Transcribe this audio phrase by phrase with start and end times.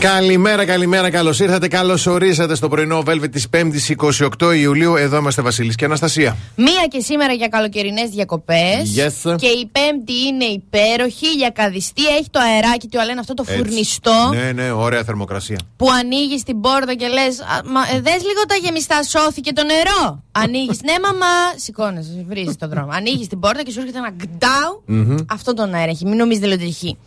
[0.00, 1.68] Καλημέρα, καλημέρα, καλώς ήρθατε.
[1.68, 3.94] Καλώς ορίσατε στο πρωινό Velvet της 5η
[4.40, 4.96] 28 Ιουλίου.
[4.96, 6.36] Εδώ είμαστε Βασίλης και Αναστασία.
[6.56, 8.94] Μία και σήμερα για καλοκαιρινές διακοπές.
[8.96, 9.36] Yes.
[9.36, 12.06] Και η Πέμπτη είναι υπέροχη για καδιστή.
[12.06, 13.58] Έχει το αεράκι του, αλλά είναι αυτό το Έτσι.
[13.58, 14.30] φουρνιστό.
[14.34, 15.58] Ναι, ναι, ωραία θερμοκρασία.
[15.76, 20.22] Που ανοίγει την πόρτα και λες: ε, Δες λίγο τα γεμιστά, σώθηκε το νερό.
[20.32, 21.34] Ανοίγεις, ναι, μαμά.
[21.56, 22.88] Σηκώνεσαι, βρίζεις τον δρόμο.
[22.92, 25.24] Ανοίγεις την πόρτα και σου έρχεται ένα γκντάου.
[25.30, 26.04] Αυτό τον αέρα έχει.
[26.04, 26.98] Μην νομίζετε λέει ότι έχει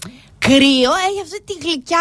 [0.48, 0.92] κρύο.
[1.10, 2.00] Έχει αυτή τη γλυκιά.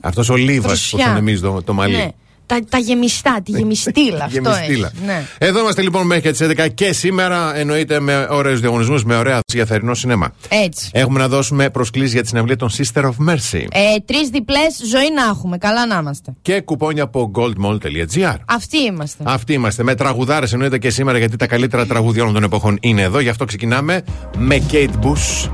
[0.00, 1.06] Αυτός ο Λίβας που Φρουσιά.
[1.06, 1.96] τον εμείς το, το μαλλί.
[1.96, 2.08] Ναι.
[2.46, 4.24] Τα, τα γεμιστά, τη γεμιστήλα.
[4.24, 4.92] αυτό Γεμιστήλα.
[4.94, 5.04] έχει.
[5.06, 5.26] Ναι.
[5.38, 9.40] Εδώ είμαστε λοιπόν μέχρι και τις 11 και σήμερα εννοείται με ωραίους διαγωνισμούς, με ωραία
[9.52, 10.32] για θερινό σινέμα.
[10.48, 10.90] Έτσι.
[10.92, 15.12] Έχουμε να δώσουμε προσκλήσεις για τη συναυλία των Sister of Mercy Ε, Τρεις διπλές ζωή
[15.14, 15.58] να έχουμε.
[15.58, 16.32] Καλά να είμαστε.
[16.42, 18.36] και κουπόνια από goldmall.gr.
[18.44, 19.22] Αυτοί είμαστε.
[19.26, 19.82] Αυτοί είμαστε.
[19.82, 23.20] Με τραγουδάρες εννοείται και σήμερα γιατί τα καλύτερα τραγούδια όλων των εποχών είναι εδώ.
[23.20, 24.02] Γι' αυτό ξεκινάμε
[24.38, 25.50] με Kate Bush.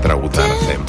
[0.00, 0.84] Τι τραγουδάρα θέμα.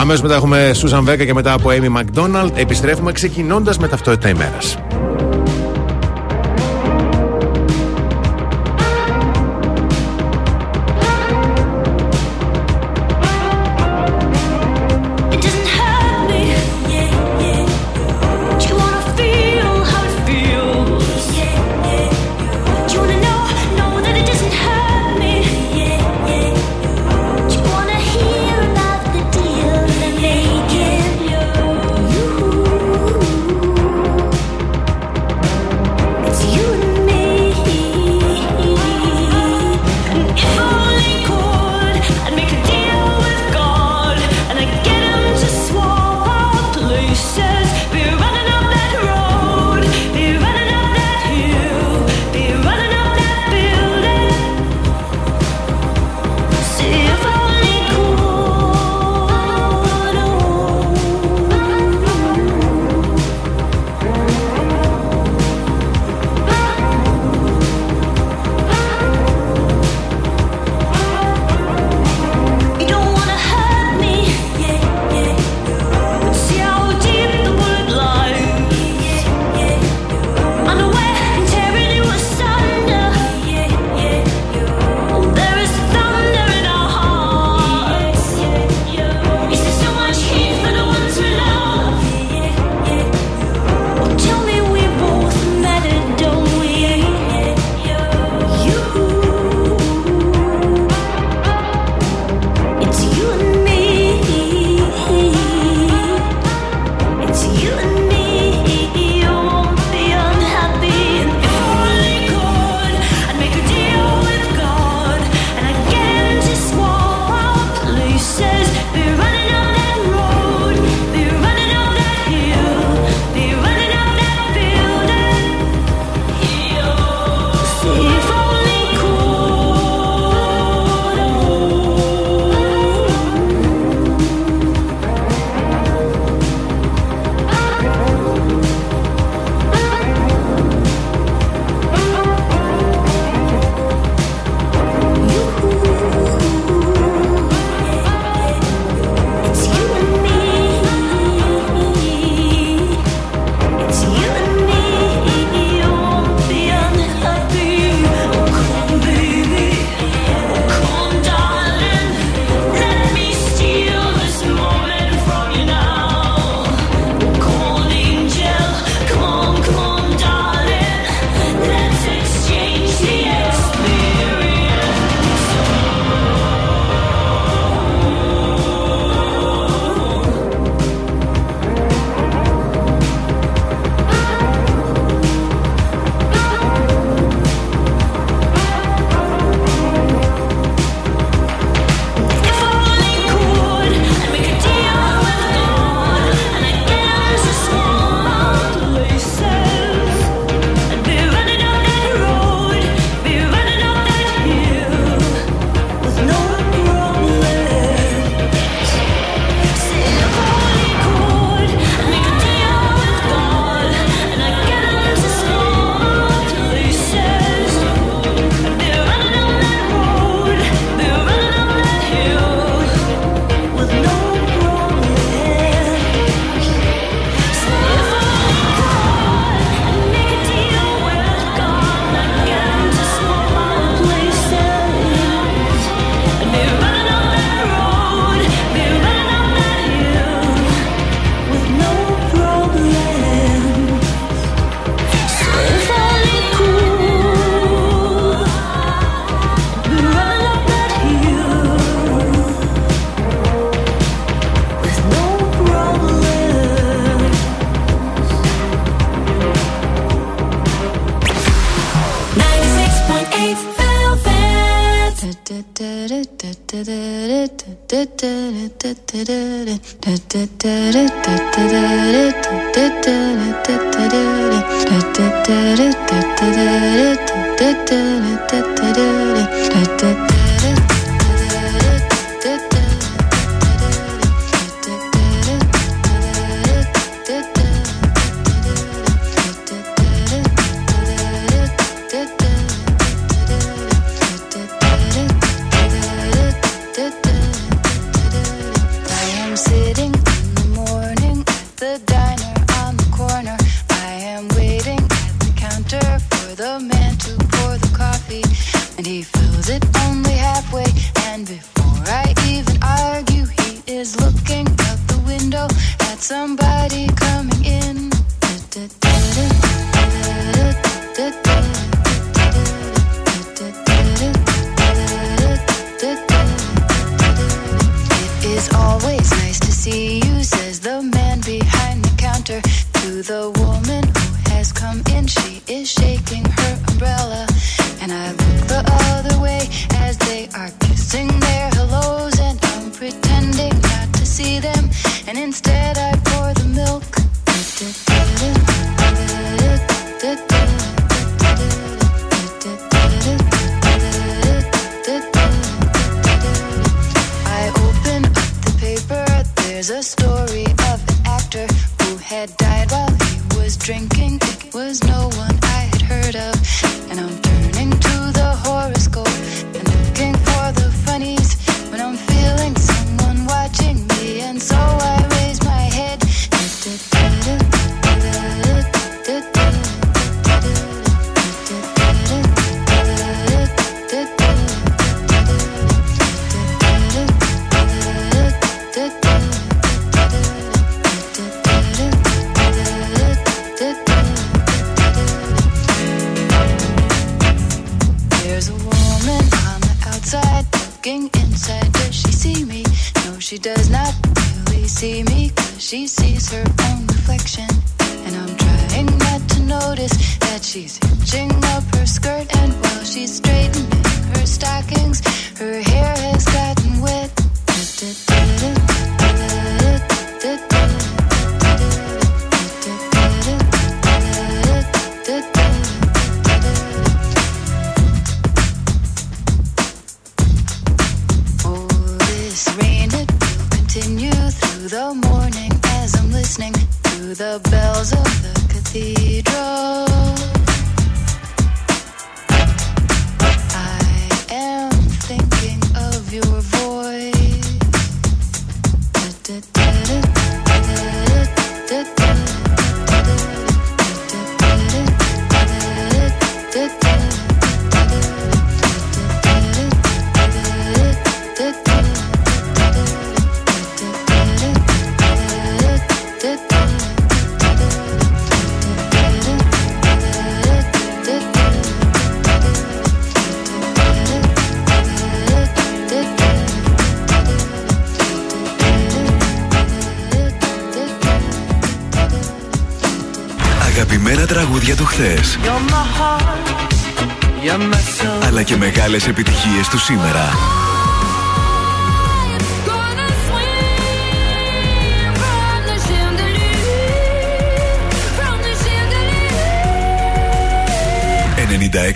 [0.00, 2.50] Αμέσως μετά έχουμε Susan Vega και μετά από Amy McDonald.
[2.54, 4.76] Επιστρέφουμε ξεκινώντας με ταυτότητα ημέρας.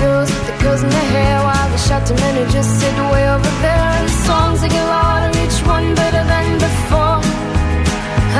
[0.00, 2.94] girls with the girls in their hair while the shot to men who just sit
[3.12, 3.86] way over there.
[3.96, 7.20] And the songs they get louder, each one better than before.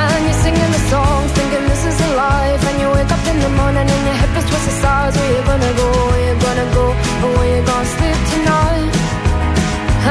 [0.03, 2.63] And you're singing the songs, thinking this is a life.
[2.69, 5.15] And you wake up in the morning and your hip is twisted sides.
[5.21, 5.89] Where you gonna go?
[6.11, 6.87] Where you gonna go?
[7.23, 8.93] And where you gonna sleep tonight?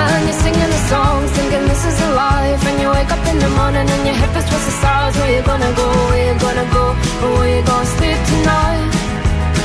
[0.01, 2.61] And you're singing the songs, thinking this is a life.
[2.69, 5.15] And you wake up in the morning and your hip is twisted sides.
[5.17, 5.87] Where you gonna go?
[6.09, 6.85] Where you gonna go?
[7.23, 8.98] And where you gonna sleep tonight?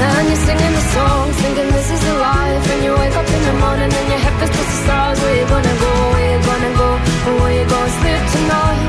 [0.00, 2.64] And you're singing the song, thinking this is the life.
[2.72, 5.18] And you wake up in the morning and your head feels just the stars.
[5.20, 5.92] Where you gonna go?
[6.12, 6.88] Where you gonna go?
[7.26, 8.82] And where you gonna sleep tonight?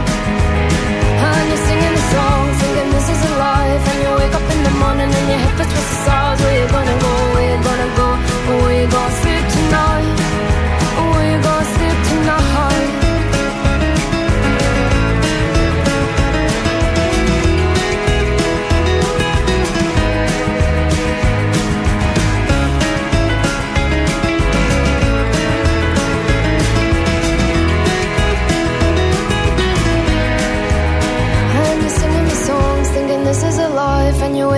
[1.28, 3.84] And you're singing the song, thinking this is the life.
[3.92, 6.40] And you wake up in the morning and your head feels just the stars.
[6.44, 7.14] Where you gonna go?
[7.36, 8.08] Where you gonna go?
[8.48, 9.41] And where you gonna sleep?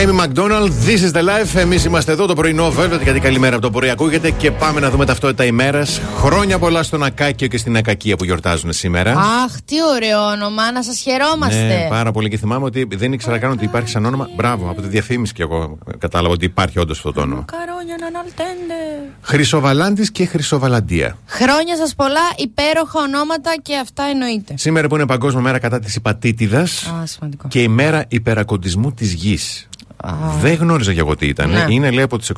[0.00, 1.56] Amy McDonald, this is the life.
[1.56, 4.90] Εμείς είμαστε εδώ το πρωινό, βέβαια, γιατί καλημέρα από το πρωί ακούγεται και πάμε να
[4.90, 6.00] δούμε ταυτότητα ημέρας.
[6.16, 9.12] Χρόνια πολλά στον Ακάκιο και στην Ακακία που γιορτάζουν σήμερα.
[9.12, 11.66] Αχ, τι ωραίο όνομα, να σας χαιρόμαστε.
[11.66, 14.28] Ναι, πάρα πολύ και θυμάμαι ότι δεν ήξερα καν ότι υπάρχει σαν όνομα.
[14.36, 17.44] Μπράβο, από τη διαφήμιση κι εγώ κατάλαβα ότι υπάρχει όντως αυτό το όνομα.
[17.44, 18.74] Καρόνια να αναλτέντε.
[19.22, 21.16] Χρυσοβαλάντης και Χρυσοβαλαντία.
[21.26, 24.54] Χρόνια σας πολλά, υπέροχα ονόματα και αυτά εννοείται.
[24.56, 27.48] Σήμερα που είναι Παγκόσμια Μέρα κατά της υπατήτηδας Α, σημαντικό.
[27.48, 29.64] και η μέρα υπερακοντισμού της γης.
[30.40, 31.50] Δεν γνώριζα για εγώ τι ήταν.
[31.50, 31.64] Ναι.
[31.68, 32.32] Είναι, λέει, από τις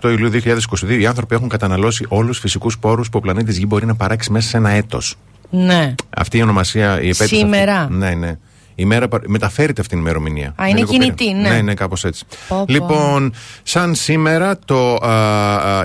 [0.00, 3.64] 28 Ιουλίου 2022 οι άνθρωποι έχουν καταναλώσει όλους τους φυσικούς πόρους που ο πλανήτης Γη
[3.68, 5.16] μπορεί να παράξει μέσα σε ένα έτος.
[5.50, 5.94] Ναι.
[6.16, 7.28] Αυτή η ονομασία, η επέτειος.
[7.28, 7.88] Σήμερα.
[7.90, 8.38] Ναι, ναι.
[8.78, 10.54] Η μέρα πα- μεταφέρεται αυτή η ημερομηνία.
[10.62, 11.42] Α, είναι λίγο κινητή, περίεργο.
[11.48, 11.54] ναι.
[11.54, 12.24] Ναι, ναι, κάπως έτσι.
[12.48, 12.64] Πω, πω.
[12.72, 15.10] Λοιπόν, σαν σήμερα το α,
[15.78, 15.84] α,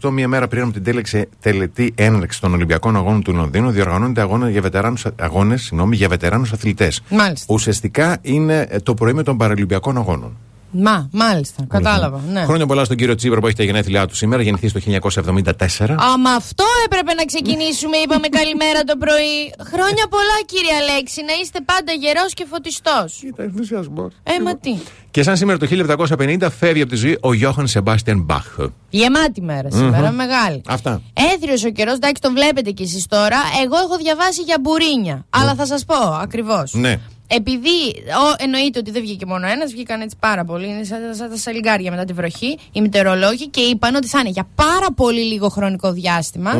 [0.00, 4.20] 1948, μία μέρα πριν από την τέλεξη, τελετή έναρξης των Ολυμπιακών Αγώνων του Λονδίνου, διοργανώνεται
[4.20, 7.00] αγώνα για βετεράνους, αγώνες συγγνώμη, για βετεράνους αθλητές.
[7.10, 7.54] Μάλιστα.
[7.54, 10.36] Ουσιαστικά είναι ε, το πρωί με των Παραλυμπιακών Αγώνων.
[10.70, 12.20] Μα, μάλιστα, κατάλαβα.
[12.32, 12.44] Ναι.
[12.44, 15.90] Χρόνια πολλά στον κύριο Τσίπρα που έχει τα γενέθλιά του σήμερα, γεννηθεί το 1974.
[15.90, 17.96] Α, με αυτό έπρεπε να ξεκινήσουμε.
[17.96, 19.34] Είπαμε καλημέρα το πρωί.
[19.72, 21.24] Χρόνια πολλά, κύριε Αλέξη.
[21.24, 23.18] Να είστε πάντα γερός και φωτιστός.
[23.20, 24.12] Κοίτα, ενθουσιασμός.
[24.22, 24.74] Ε, μα τι.
[25.10, 28.56] Και σαν σήμερα το 1750 φεύγει από τη ζωή ο Γιώχαν Σεμπάστιαν Μπαχ.
[28.90, 30.60] Γεμάτη μέρα σήμερα, μεγάλη.
[30.66, 31.02] Αυτά.
[31.34, 33.36] Έθριος ο καιρός, εντάξει, τον βλέπετε κι εσείς τώρα.
[33.64, 35.24] Εγώ έχω διαβάσει για μπουρίνια.
[35.30, 36.72] Αλλά θα σας πω ακριβώς.
[36.74, 36.98] Ναι.
[37.30, 40.66] Επειδή ο, εννοείται ότι δεν βγήκε μόνο ένας, βγήκαν έτσι πάρα πολλοί.
[40.66, 44.28] Είναι σαν, σαν τα σαλιγκάρια μετά τη βροχή, οι μετεωρολόγοι και είπαν ότι θα είναι
[44.28, 46.50] για πάρα πολύ λίγο χρονικό διάστημα.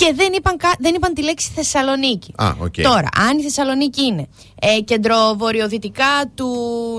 [0.00, 2.32] Και δεν είπαν, κα- δεν είπαν τη λέξη Θεσσαλονίκη.
[2.36, 2.74] Α, οκ.
[2.82, 4.26] Τώρα, αν η Θεσσαλονίκη είναι
[4.60, 6.48] ε, κεντροβορειοδυτικά του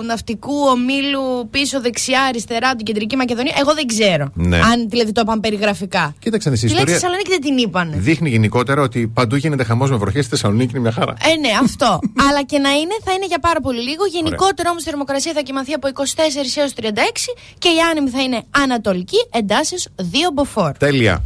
[0.06, 4.29] ναυτικού ομίλου πίσω δεξιά, αριστερά, την κεντρική Μακεδονία, εγώ δεν ξέρω.
[4.34, 4.58] Ναι.
[4.58, 6.15] Αν δηλαδή το είπαν περιγραφικά.
[6.20, 7.94] Κοίταξε, η Τη λέξη ιστορία Θεσσαλονίκη δεν την είπαν.
[7.96, 11.13] δείχνει γενικότερα ότι παντού γίνεται χαμός με βροχές στη Θεσσαλονίκη είναι μια χαρά.
[11.24, 12.00] Ε, ναι, αυτό.
[12.29, 14.06] Αλλά και να είναι, θα είναι για πάρα πολύ λίγο.
[14.06, 16.01] Γενικότερα όμως η θερμοκρασία θα κοιμαθεί από 24
[16.56, 16.84] έως 36
[17.58, 20.03] και η άνεμη θα είναι ανατολική, εντάσει 2
[20.34, 20.72] μποφόρ.
[20.77, 21.24] Τέλεια.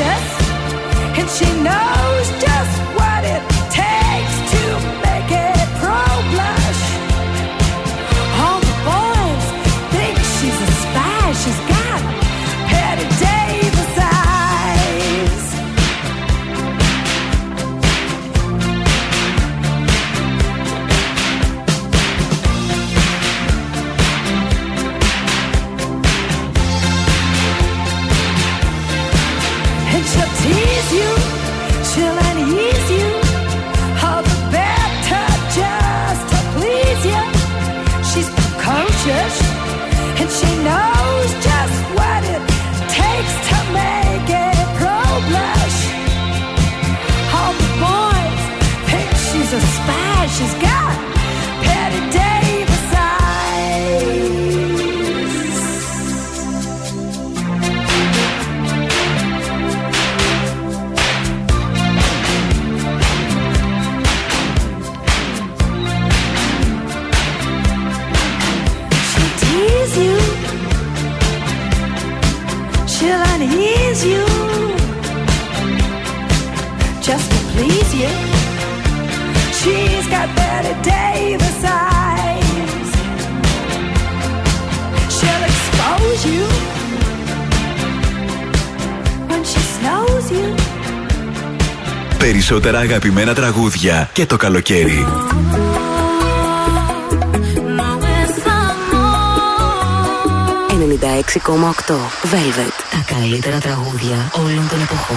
[0.00, 2.41] and she knows.
[92.52, 95.06] περισσότερα αγαπημένα τραγούδια και το καλοκαίρι.
[102.22, 102.76] Velvet.
[102.90, 105.16] Τα καλύτερα τραγούδια όλων των εποχών.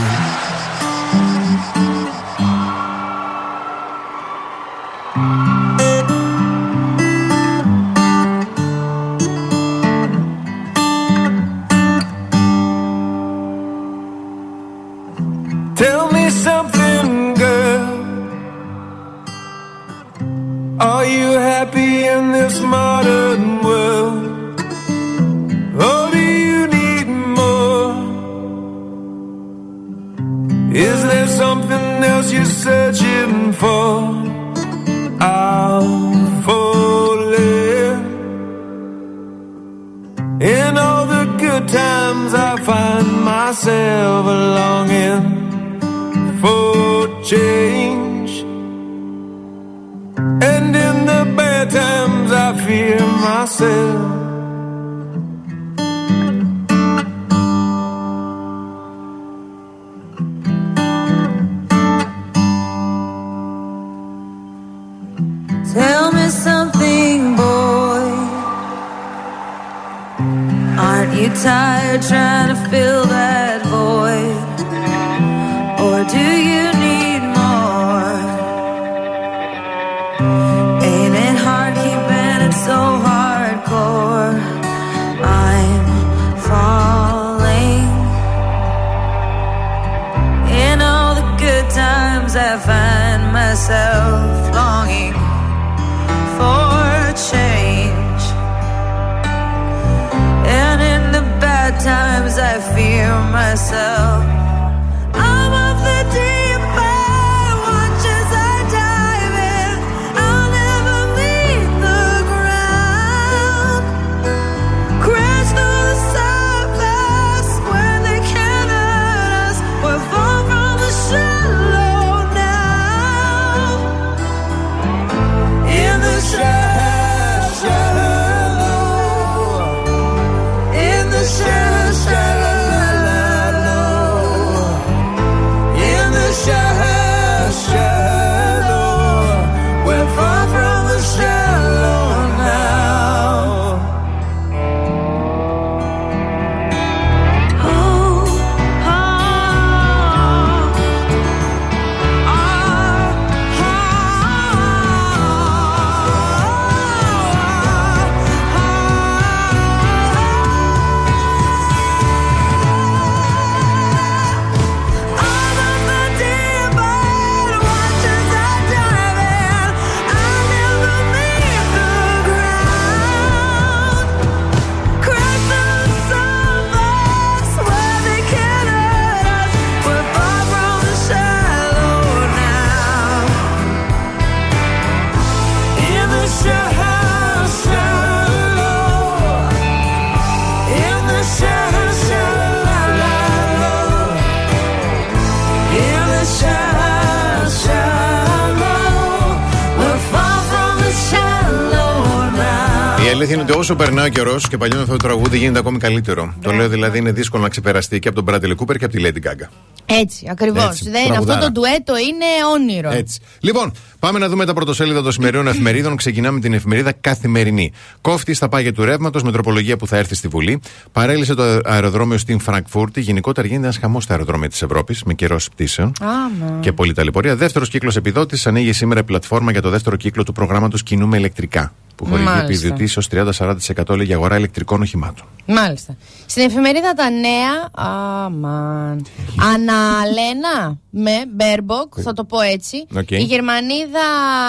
[203.65, 206.34] Όσο περνάει ο καιρός και παλιό αυτό το τραγούδι γίνεται ακόμη καλύτερο.
[206.41, 209.04] Το λέω δηλαδή είναι δύσκολο να ξεπεραστεί και από τον Bradley Cooper και από τη
[209.06, 209.47] Lady Gaga.
[209.86, 210.63] Έτσι, ακριβώς.
[210.63, 211.39] Έτσι, Αυτό τραγουδάρα.
[211.39, 212.91] το ντουέτο είναι όνειρο.
[212.91, 213.19] Έτσι.
[213.39, 215.95] Λοιπόν, πάμε να δούμε τα πρωτοσέλιδα των σημερινών εφημερίδων.
[215.95, 217.71] Ξεκινάμε την εφημερίδα Καθημερινή.
[218.01, 220.62] Κόφτη στα πάγια του ρεύματος με τροπολογία που θα έρθει στη Βουλή.
[220.91, 223.01] Παρέλυσε το αεροδρόμιο στην Φραγκφούρτη.
[223.01, 225.91] Γενικότερα γίνεται ένας χαμός στα αεροδρόμια της Ευρώπης με καιρός πτήσεων.
[226.01, 226.60] Άμα.
[226.60, 227.36] Και πολλή ταλαιπωρία.
[227.36, 231.73] Δεύτερος κύκλος επιδότησης ανοίγει σήμερα η πλατφόρμα για το δεύτερο κύκλο του προγράμματος Κινούμε ηλεκτρικά.
[231.95, 232.65] Που χορηγεί Μάλιστα.
[232.67, 233.54] επιδοτήσεις ως 30-40%
[233.95, 235.25] λέει για αγορά ηλεκτρικών οχημάτων.
[235.45, 235.95] Μάλιστα.
[236.25, 237.69] Στην εφημερίδα τα νέα.
[237.71, 239.05] Αμαν.
[239.53, 242.85] Ανναλένα Μπέρμποκ, θα το πω έτσι.
[242.95, 243.11] Οκ.
[243.11, 243.99] Η Γερμανίδα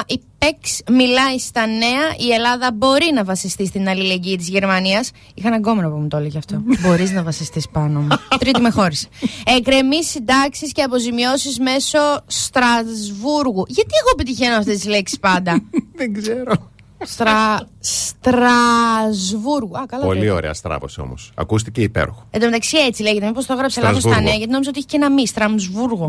[0.06, 2.28] ΥΠΕΞ μιλάει στα νέα.
[2.28, 5.10] Η Ελλάδα μπορεί να βασιστεί στην αλληλεγγύη της Γερμανίας.
[5.34, 6.62] Είχα ένα γκόμενο που μου το έλεγε αυτό.
[6.82, 8.08] μπορείς να βασιστείς πάνω μου.
[8.38, 9.08] Τρίτη με χώρισε.
[9.56, 13.64] Εκκρεμείς συντάξεις και αποζημιώσεις μέσω Στρασβούργου.
[13.68, 15.62] Γιατί εγώ πετυχαίνω αυτές τις λέξεις πάντα;
[15.98, 16.70] Δεν ξέρω.
[17.04, 17.68] Στρα...
[17.80, 19.78] Στρασβούργου.
[19.78, 20.34] Α, καλά το Πολύ είπα.
[20.34, 21.32] ωραία στράβωση όμως.
[21.34, 22.26] Ακούστηκε υπέροχο.
[22.30, 23.26] Εν τω μεταξύ έτσι λέγεται.
[23.26, 24.30] Μήπως το έγραψε λάθος στα Στρασβούργο.
[24.30, 25.26] νέα, γιατί νόμιζα ότι έχει και ένα μη.
[25.26, 26.08] Στραμσβούργο.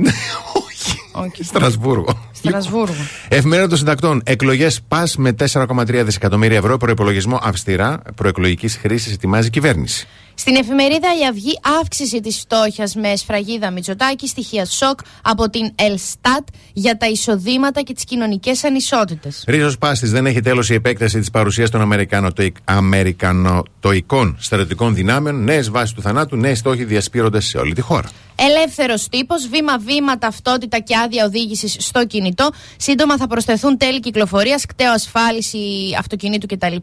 [1.12, 1.44] Όχι.
[1.44, 2.30] Στρασβούργο.
[2.32, 2.96] Στρασβούργο.
[3.28, 4.22] Εφημερίδα των Συντακτών.
[4.26, 6.78] Εκλογές πας με 4,3 δισεκατομμύρια ευρώ.
[6.78, 8.02] Προπολογισμό αυστηρά.
[8.16, 10.08] Προεκλογικής χρήσης ετοιμάζει η κυβέρνηση.
[10.40, 16.48] Στην εφημερίδα Η Αυγή αύξηση της φτώχειας με σφραγίδα Μητσοτάκη, στοιχεία σοκ από την Ελστάτ
[16.74, 19.44] για τα εισοδήματα και τις κοινωνικές ανισότητες.
[19.48, 25.44] Ρίζος Πάστης δεν έχει τέλος η επέκταση της παρουσίας των Αμερικανοτοικ- Αμερικανοτοικών στρατιωτικών δυνάμεων.
[25.44, 28.10] Νέες βάσεις του θανάτου, νέοι στόχοι διασπείρονται σε όλη τη χώρα.
[28.40, 32.50] Ελεύθερος τύπος, βήμα-βήμα ταυτότητα και άδεια οδήγησης στο κινητό.
[32.78, 35.60] Σύντομα θα προσθεθούν τέλη κυκλοφορίας, κταίο ασφάλιση
[35.98, 36.76] αυτοκινήτου κτλ.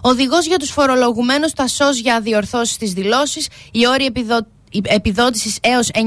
[0.00, 3.46] Οδηγός για τους φορολογουμένους, τα ΣΟΣ για διορθώσεις στι δηλώσει.
[3.72, 4.46] Οι όροι επιδο...
[4.82, 5.98] επιδότησης έως 9.500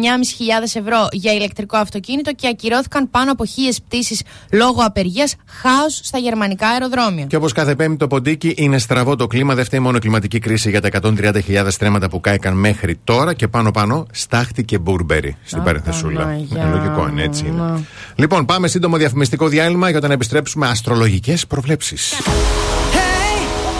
[0.73, 4.21] ευρώ για ηλεκτρικό αυτοκίνητο και ακυρώθηκαν πάνω από χίλιες πτήσεις
[4.51, 5.35] λόγω απεργίας.
[5.45, 7.25] Χάος στα γερμανικά αεροδρόμια.
[7.25, 10.39] Και όπως κάθε Πέμπτη το ποντίκι είναι στραβό το κλίμα, δεν φταίει μόνο η κλιματική
[10.39, 15.63] κρίση για τα 130.000 στρέμματα που κάηκαν μέχρι τώρα και πάνω-πάνω στάχτη και μπουρμπέρι στην
[15.63, 16.19] παρενθεσούλα.
[16.21, 17.61] Παναγιά Ε, λογικό είναι, έτσι είναι.
[17.61, 17.87] μου.
[18.15, 22.13] Λοιπόν, πάμε σύντομο διαφημιστικό διάλειμμα για να επιστρέψουμε αστρολογικές προβλέψεις.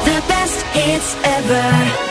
[0.05, 2.10] The best hits ever.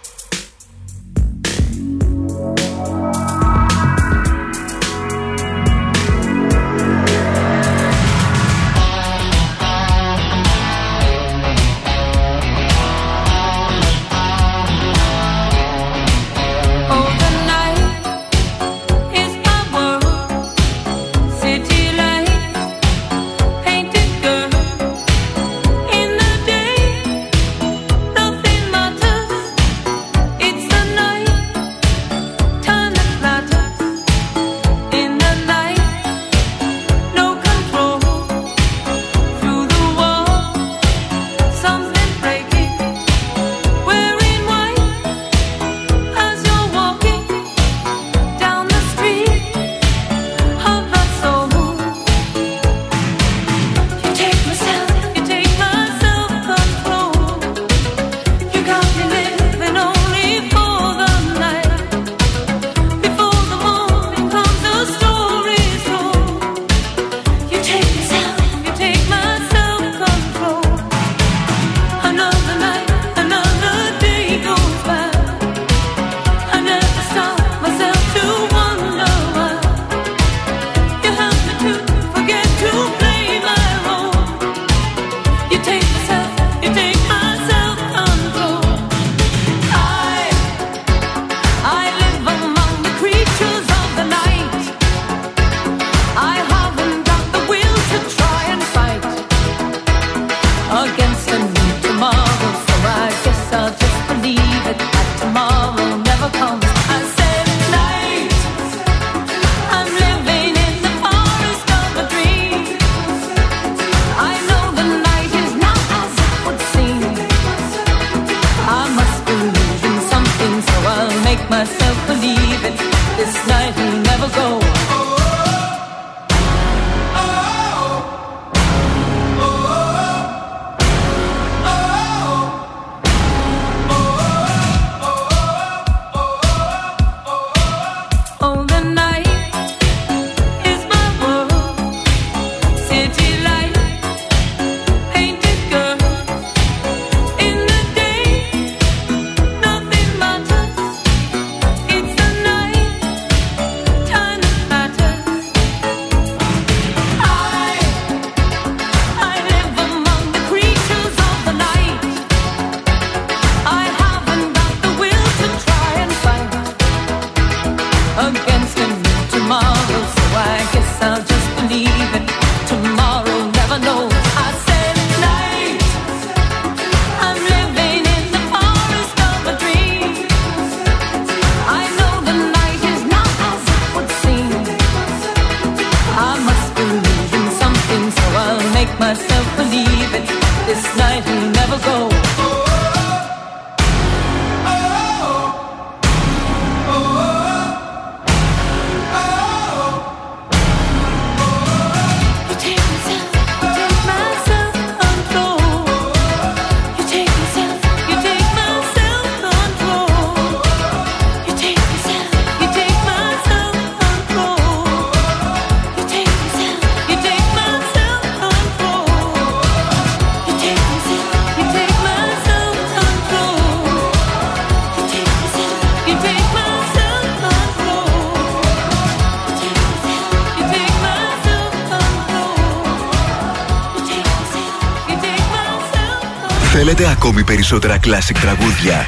[236.93, 239.05] Βρείτε ακόμη περισσότερα κλάσικ τραγούδια;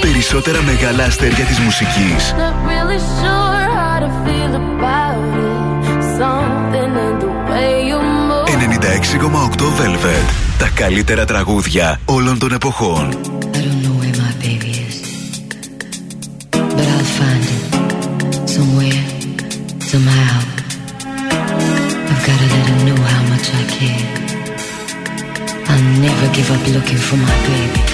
[0.00, 3.54] Περισσότερα μεγάλα αστέρια της μουσικής; Really sure
[8.46, 10.30] 96,8 Velvet.
[10.58, 13.18] Τα καλύτερα τραγούδια όλων των εποχών.
[18.54, 19.04] Somewhere,
[19.90, 20.33] somehow.
[26.24, 27.93] never give up looking for my baby.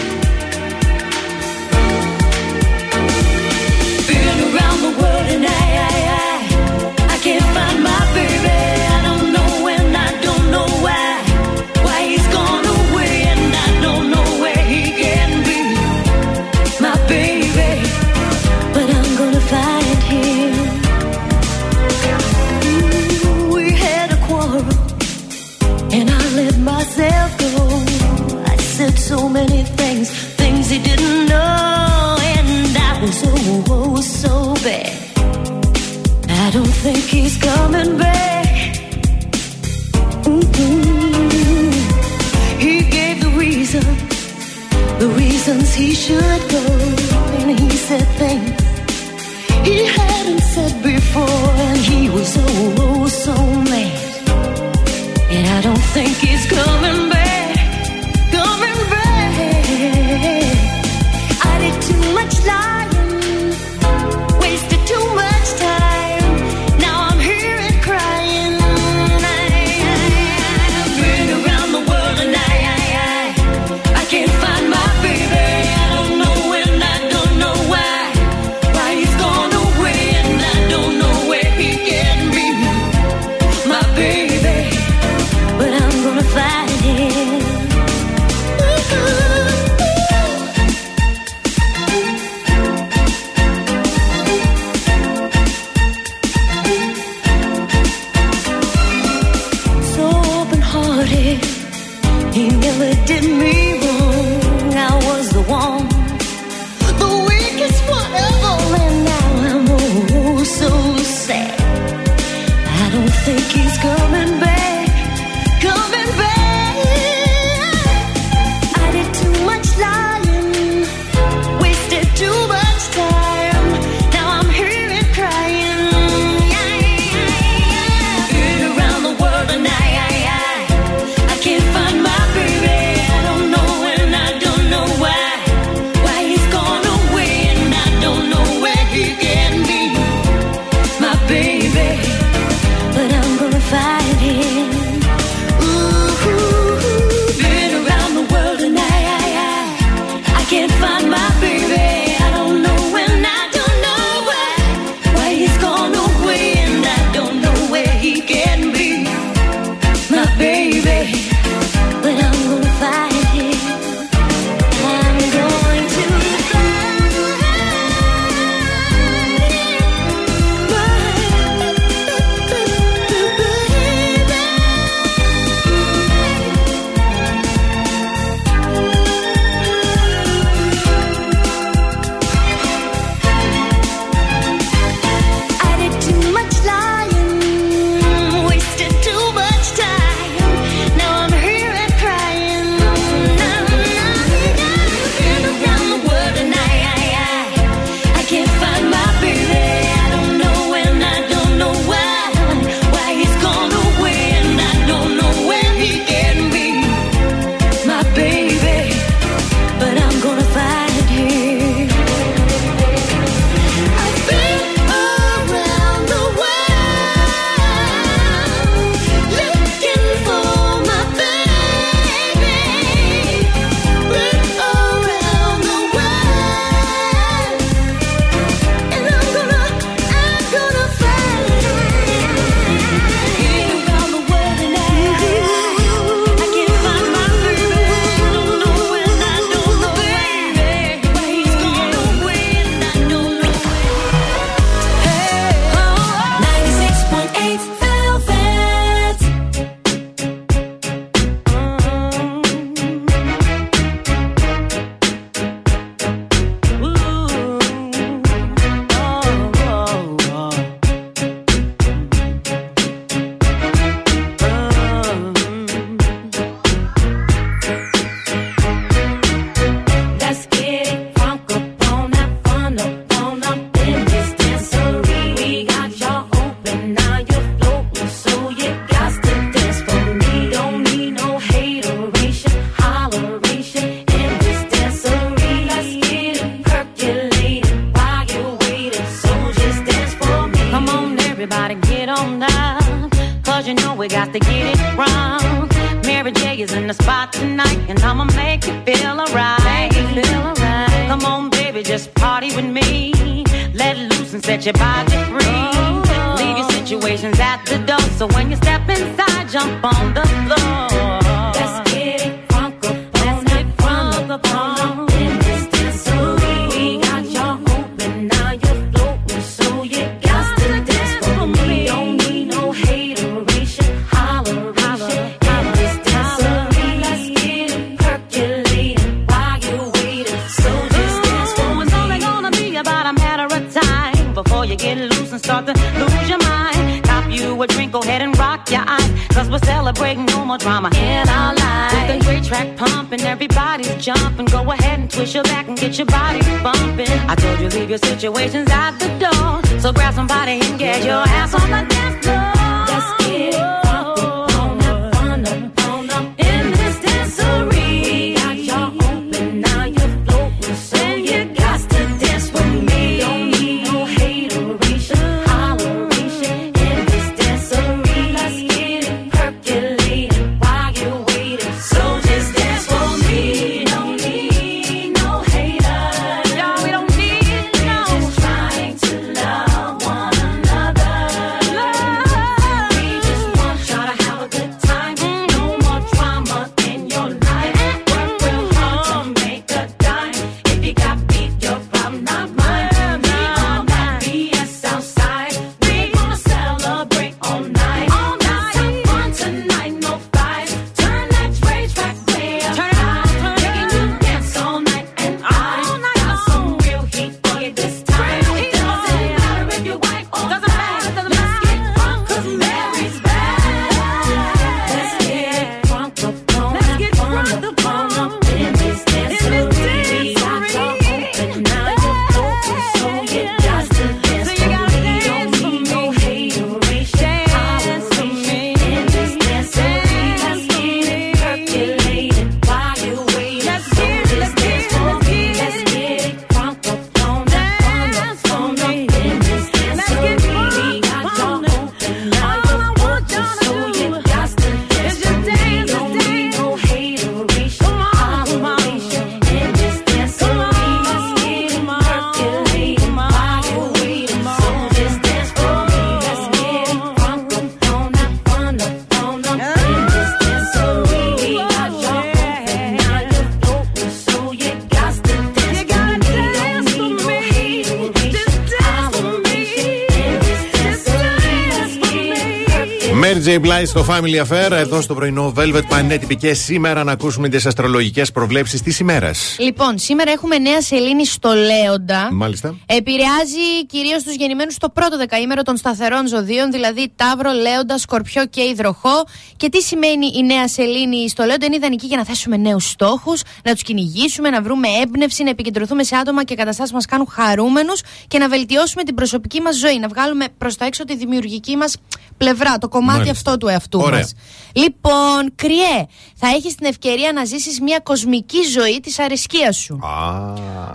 [473.81, 473.87] Mary J.
[473.87, 478.33] Blige στο Family Affair, εδώ στο πρωινό Velvet πανέτυπη και σήμερα να ακούσουμε τις αστρολογικές
[478.33, 479.57] προβλέψεις της ημέρας.
[479.59, 482.29] Λοιπόν, σήμερα έχουμε νέα σελήνη στο Λέοντα.
[482.33, 482.77] Μάλιστα.
[482.87, 488.61] Επηρεάζει κυρίως τους γεννημένους στο πρώτο δεκαήμερο των σταθερών ζωδίων, δηλαδή Ταύρο, Λέοντα, Σκορπιό και
[488.61, 489.25] Υδροχό.
[489.57, 493.43] Και τι σημαίνει η νέα σελήνη στο Λέοντα, είναι ιδανική για να θέσουμε νέους στόχους,
[493.65, 497.27] να τους κυνηγήσουμε, να βρούμε έμπνευση, να επικεντρωθούμε σε άτομα και καταστάσεις που μας κάνουν
[497.31, 499.99] χαρούμενους και να βελτιώσουμε την προσωπική μας ζωή.
[499.99, 501.97] Να βγάλουμε προς τα έξω τη δημιουργική μας
[502.37, 503.51] πλευρά, το κομμάτι Μάλιστα.
[503.51, 504.19] αυτό του εαυτού Ωραία.
[504.19, 504.35] μας.
[504.73, 509.99] Λοιπόν, κρυέ, θα έχεις την ευκαιρία να ζήσεις μια κοσμική ζωή της αρεσκία σου.
[510.03, 510.53] Α,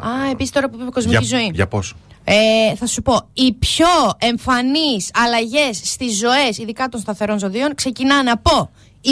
[0.08, 1.52] Α, επίσης τώρα που είπε κοσμική για, ζωή.
[1.54, 1.96] για πόσο.
[2.24, 8.32] Ε, θα σου πω, οι πιο εμφανείς αλλαγές στις ζωές, ειδικά των σταθερών ζωδίων, ξεκινάνε
[8.32, 8.70] από
[9.02, 9.10] 29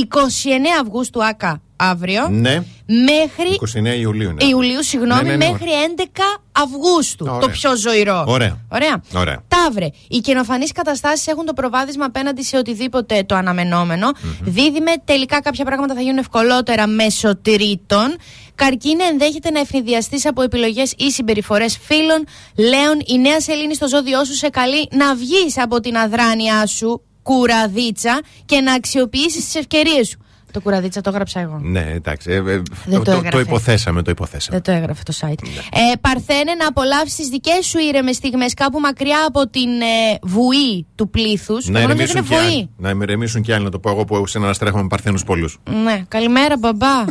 [0.81, 3.57] Αυγούστου άκα αύριο Ναι, μέχρι
[3.95, 4.29] 29 Ιουλίου.
[4.29, 4.45] είναι.
[4.45, 6.05] Ιουλίου, συγγνώμη, Ναι, ναι, ναι, μέχρι 11
[6.51, 7.25] Αυγούστου.
[7.29, 7.39] Ωραία.
[7.39, 8.23] Το πιο ζωηρό.
[8.27, 8.57] Ωραία.
[8.69, 9.03] Ωραία.
[9.15, 9.43] Ωραία.
[9.47, 9.87] Ταύρε.
[10.07, 14.07] Οι καινοφανείς καταστάσεις έχουν το προβάδισμα απέναντι σε οτιδήποτε το αναμενόμενο.
[14.41, 18.15] Δίδυμε, τελικά κάποια πράγματα θα γίνουν ευκολότερα μέσω τρίτων.
[18.55, 22.25] Καρκίνε, ενδέχεται να ευνηδιαστεί από επιλογέ ή συμπεριφορές φίλων.
[22.57, 27.01] Λέων, η νέα σελήνη στο ζώδιό σου σε καλεί να βγεις από την αδράνειά σου,
[27.23, 30.17] κουραδίτσα, και να αξιοποιήσεις τις ευκαιρίες σου.
[30.53, 31.59] Το κουραδίτσα το έγραψα εγώ.
[31.61, 32.31] Ναι, εντάξει.
[32.31, 33.39] ε, ε, Δεν το, το το, έγραφε.
[33.39, 34.59] υποθέσαμε, το υποθέσαμε.
[34.59, 35.47] Δεν το έγραφε το site.
[35.71, 40.85] Ε, παρθένε να απολαύσεις τις δικές σου ήρεμες στιγμές κάπου μακριά από την ε, βουή
[40.95, 41.67] του πλήθους.
[41.67, 42.37] Να είναι ηρεμήσουν, και βουή.
[42.37, 45.57] άλλοι, να ηρεμήσουν και άλλοι, να το πω εγώ που συναναστρέφω με παρθένους πολλούς.
[45.83, 47.05] Ναι, καλημέρα μπαμπά.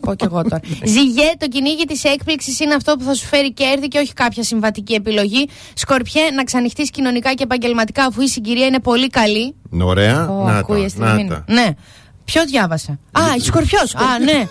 [0.00, 0.60] πω κι εγώ τώρα.
[0.94, 4.42] Ζυγέ, το κυνήγι της έκπληξης είναι αυτό που θα σου φέρει κέρδη και όχι κάποια
[4.42, 5.48] συμβατική επιλογή.
[5.74, 9.54] Σκορπιέ, να ξανοιχτείς κοινωνικά και επαγγελματικά αφού η συγκυρία είναι πολύ καλή.
[9.80, 10.28] Ωραία.
[10.28, 11.24] Ω, να ακούει τα, αισθημένη.
[11.24, 11.44] να τα.
[11.52, 11.68] Ναι.
[12.26, 13.94] Ποιο διάβασε; Α, η Σκορπιός.
[13.94, 14.48] Α, ναι.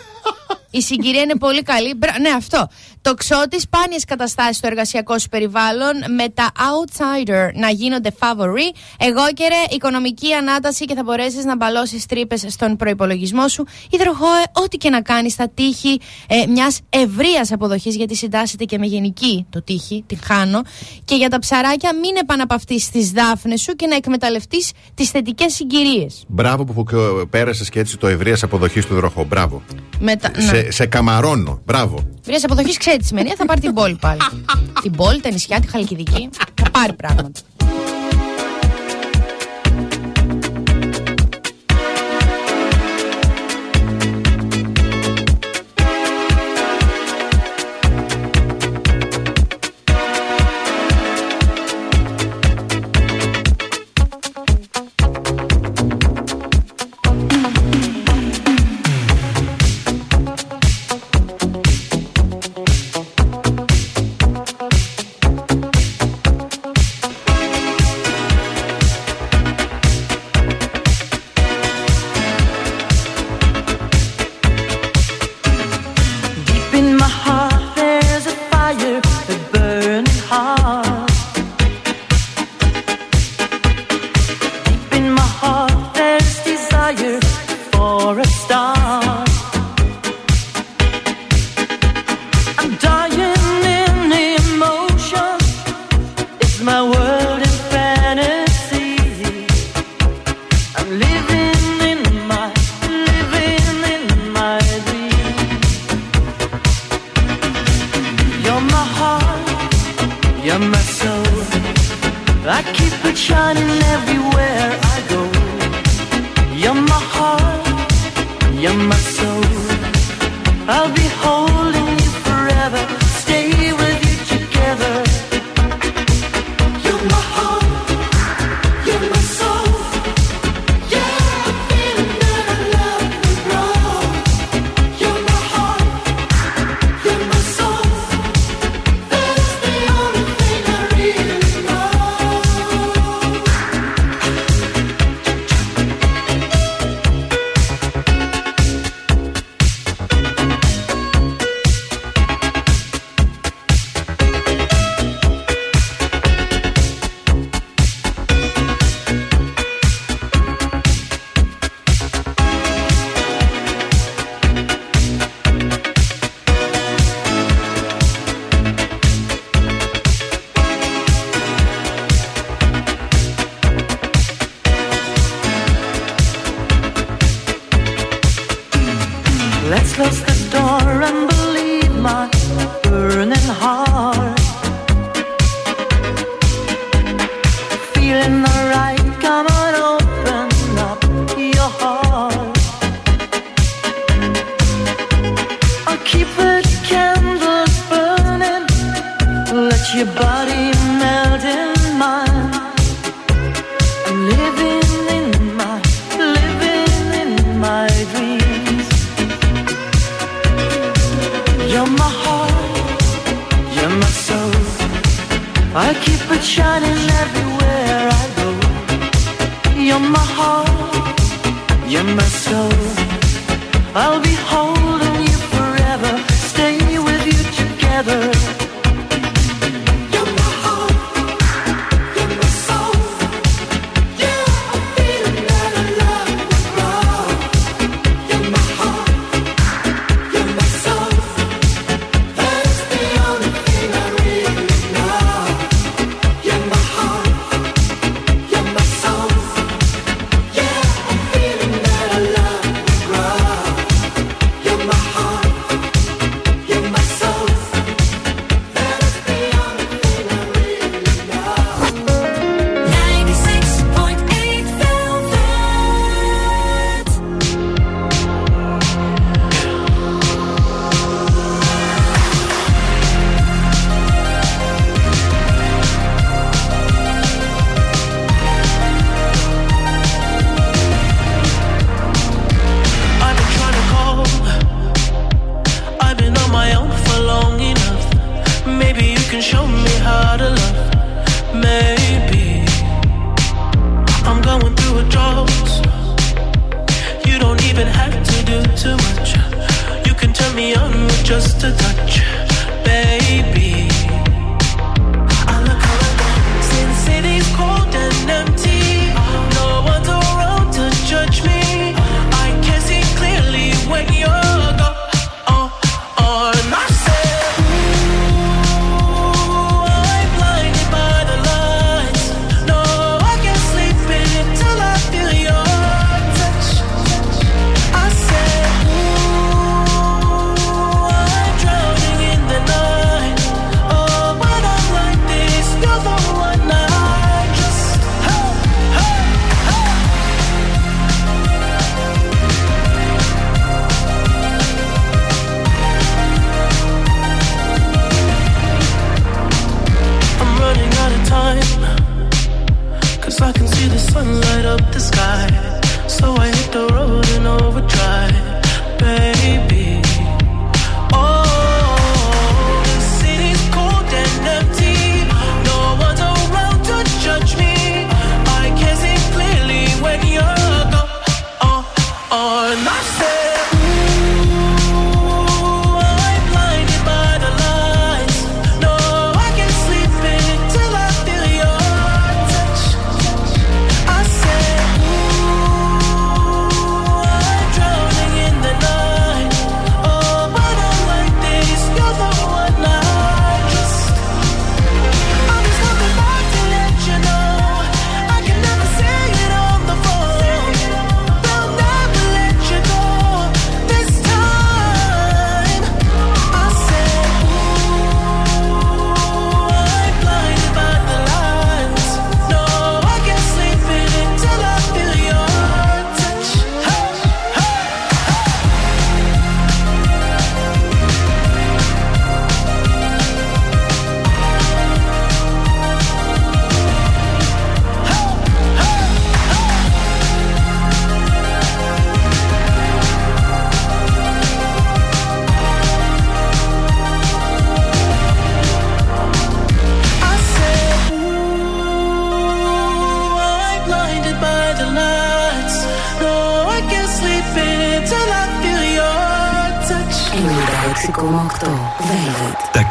[0.70, 1.94] Η συγκυρία είναι πολύ καλή.
[2.22, 2.68] Ναι, αυτό.
[3.02, 8.76] Το ξώτη, σπάνιες καταστάσεις στο εργασιακό σου περιβάλλον με τα outsider να γίνονται favory.
[8.98, 13.66] Εγώ και ρε, οικονομική ανάταση και θα μπορέσεις να μπαλώσεις τρύπες στον προπολογισμό σου.
[13.90, 18.86] Υδροχόε, ό,τι και να κάνεις, θα τύχει ε, μιας ευρείας αποδοχής, γιατί συντάσσεται και με
[18.86, 20.62] γενική το τύχη, την χάνω.
[21.06, 26.24] Και για τα ψαράκια, μην επαναπαυτείς τις δάφνες σου και να εκμεταλλευτείς τις θετικές συγκυρίες.
[26.28, 26.84] Μπράβο που
[27.30, 29.24] πέρασες και έτσι το ευρείας αποδοχής του υδροχό.
[29.24, 29.64] Μπράβο.
[30.00, 30.44] Με ναι.
[30.44, 31.62] Σε, σε καμαρώνω.
[31.66, 32.00] Μπράβο.
[32.24, 33.30] Βρει αποδοχή, ξέρεις τη σημαίνει.
[33.30, 34.20] θα πάρει την πόλη πάλι.
[34.84, 36.30] την πόλη, τα νησιά, τη χαλκιδική.
[36.62, 37.40] Θα πάρει πράγματα.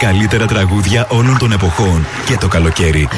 [0.05, 3.09] καλύτερα τραγούδια όλων των εποχών και το καλοκαίρι.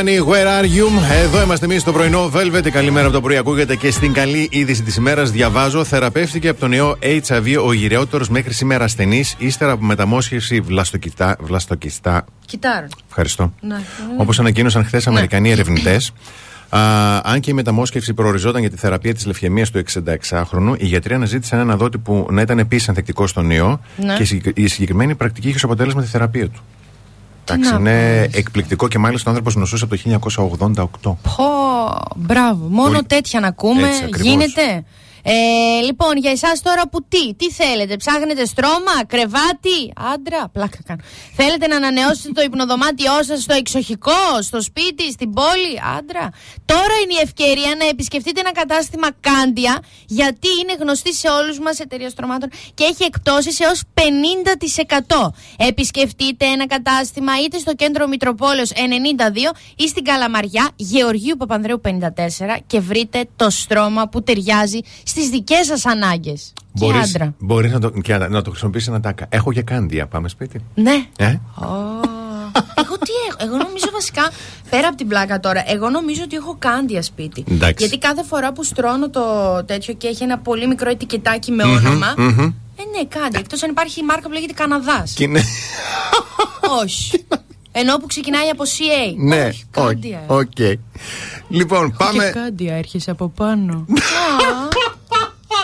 [0.00, 1.12] Ήμανι, where are you?
[1.24, 2.68] Εδώ είμαστε εμείς στο πρωινό Velvet.
[2.70, 3.36] Καλημέρα από το πρωί.
[3.36, 5.30] Ακούγεται και στην καλή είδηση της ημέρας.
[5.30, 11.36] Διαβάζω, θεραπεύτηκε από τον ιό HIV ο γυραιότερος μέχρι σήμερα ασθενής, ύστερα από μεταμόσχευση βλαστοκυτά.
[11.40, 12.24] βλαστοκιστά.
[12.46, 12.86] Κοιτάρω.
[13.08, 13.52] Ευχαριστώ.
[13.60, 13.76] Ναι.
[14.18, 16.12] Όπως ανακοίνωσαν χθες Αμερικανοί ερευνητές.
[17.22, 21.58] αν και η μεταμόσχευση προοριζόταν για τη θεραπεία της λευχαιμίας του 66χρονου, οι γιατροί αναζήτησαν
[21.58, 24.14] ένα δότη που να ήταν επίσης ανθεκτικός στον ιό Ναι.
[24.16, 26.60] και η συγκεκ- η συγκεκριμένη πρακτική είχε ως αποτέλεσμα τη θεραπεία του.
[27.48, 30.02] Εντάξει, να είναι εκπληκτικό και μάλιστα ο άνθρωπος νοσούσε από το
[31.04, 31.16] 1988.
[31.36, 31.44] Πω,
[32.16, 32.66] μπράβο.
[32.68, 33.86] Μόνο Πολύ- τέτοια να ακούμε.
[33.88, 34.30] Έτσι ακριβώς.
[34.32, 34.84] γίνεται;
[35.28, 39.78] Ε, λοιπόν, για εσάς τώρα που τι, τι θέλετε, ψάχνετε στρώμα, κρεβάτι,
[40.14, 41.00] άντρα, πλάκα κάνω.
[41.36, 46.28] Θέλετε να ανανεώσετε το υπνοδωμάτιό σας στο εξοχικό, στο σπίτι, στην πόλη, άντρα.
[46.64, 51.78] Τώρα είναι η ευκαιρία να επισκεφτείτε ένα κατάστημα Κάντια, γιατί είναι γνωστή σε όλους μας
[51.80, 54.00] εταιρεία στρωμάτων και έχει εκπτώσεις έως 50%.
[55.56, 58.76] Επισκεφτείτε ένα κατάστημα είτε στο κέντρο Μητροπόλεως 92
[59.76, 61.90] ή στην Καλαμαριά Γεωργίου Παπανδρέου 54
[62.66, 64.80] και βρείτε το στρώμα που ταιριάζει
[65.16, 66.52] στις δικές σας ανάγκες.
[66.56, 67.34] Και Μπορείς, άντρα.
[67.38, 69.26] μπορείς να, το, και να, να το χρησιμοποιήσεις ένα τάκα.
[69.28, 70.60] Έχω και κάντια, πάμε σπίτι.
[70.74, 71.06] Ναι.
[71.18, 71.24] Ε;
[72.74, 73.36] Εγώ τι έχω.
[73.38, 74.30] Εγώ νομίζω βασικά,
[74.70, 77.44] πέρα από την πλάκα τώρα, εγώ νομίζω ότι έχω κάντια σπίτι.
[77.50, 77.74] Εντάξει.
[77.86, 79.22] Γιατί κάθε φορά που στρώνω το
[79.66, 82.14] τέτοιο και έχει ένα πολύ μικρό ετικετάκι με Μμμ, όνομα.
[82.16, 82.38] μμμ.
[82.78, 83.38] Ε, ναι, κάντια.
[83.40, 85.12] Εκτός αν υπάρχει η μάρκα που λέγεται Καναδάς.
[85.12, 85.42] Και είναι-
[86.82, 87.24] Όχι.
[87.72, 89.14] Ενώ που ξεκινάει από CA.
[89.16, 90.22] ναι, Όχι, κάντια.
[90.26, 90.78] όχι, οκ.
[91.48, 92.24] Λοιπόν, πάμε.
[92.24, 93.84] Και κάντια έρχεσαι από πάνω.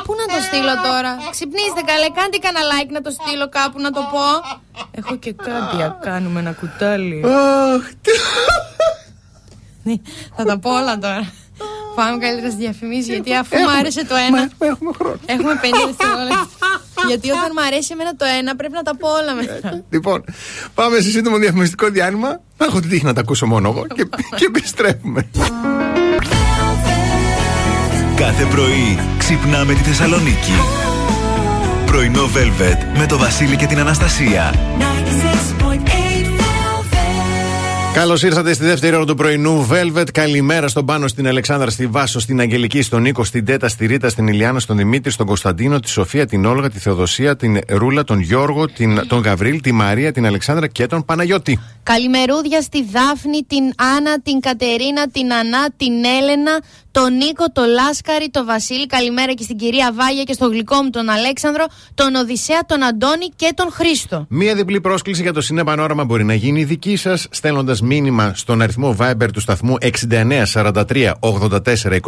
[0.06, 3.90] Πού να το στείλω τώρα; Ξυπνήστε καλέ, κάντε κανένα like να το στείλω κάπου να
[3.96, 4.26] το πω.
[5.00, 7.22] Έχω και κάντια, κάνουμε ένα κουτάλι.
[7.26, 7.82] Αχ,
[9.82, 9.94] Ναι,
[10.36, 11.32] Θα τα πω όλα τώρα.
[11.94, 14.50] Πάμε καλύτερα στι διαφημίσεις γιατί αφού μου άρεσε το ένα.
[14.58, 15.18] Έχουμε χρόνο.
[15.26, 16.48] Έχουμε 50 δευτερόλεπτα.
[17.08, 19.82] Γιατί όταν μου αρέσει εμένα το ένα πρέπει να τα πω όλα μετά.
[19.90, 20.24] Λοιπόν,
[20.74, 22.40] πάμε σε σύντομο διαφημιστικό διάλειμμα.
[22.58, 25.28] Έχω την τύχη να τα ακούσω μόνο εγώ και, και επιστρέφουμε.
[28.22, 30.52] Κάθε πρωί ξυπνάμε τη Θεσσαλονίκη.
[31.86, 34.54] Πρωινό Velvet με το Βασίλη και την Αναστασία.
[34.78, 35.92] 96.8
[37.94, 40.10] Καλώς ήρθατε στη δεύτερη ώρα του πρωινού Velvet.
[40.12, 44.08] Καλημέρα στον Πάνο, στην Αλεξάνδρα, στη Βάσο, στην Αγγελική, στον Νίκο, στην Τέτα, στη Ρίτα,
[44.08, 48.20] στην Ηλιάνα, στον Δημήτρη, στον Κωνσταντίνο, τη Σοφία, την Όλγα, τη Θεοδοσία, την Ρούλα, τον
[48.20, 51.60] Γιώργο, την, τον Γαβρίλ, τη Μαρία, την Αλεξάνδρα και τον Παναγιώτη.
[51.82, 56.60] Καλημερούδια στη Δάφνη, την Άννα, την Κατερίνα, την Ανά, την Έλενα,
[56.92, 58.86] τον Νίκο, τον Λάσκαρη, τον Βασίλη.
[58.86, 61.64] Καλημέρα και στην κυρία Βάγια και στο γλυκό μου τον Αλέξανδρο,
[61.94, 64.26] τον Οδυσσέα, τον Αντώνη και τον Χρήστο.
[64.28, 68.62] Μία διπλή πρόσκληση για το Συνέ Πανόραμα μπορεί να γίνει δική σας στέλνοντας μήνυμα στον
[68.62, 71.98] αριθμό Viber του σταθμού 6943 84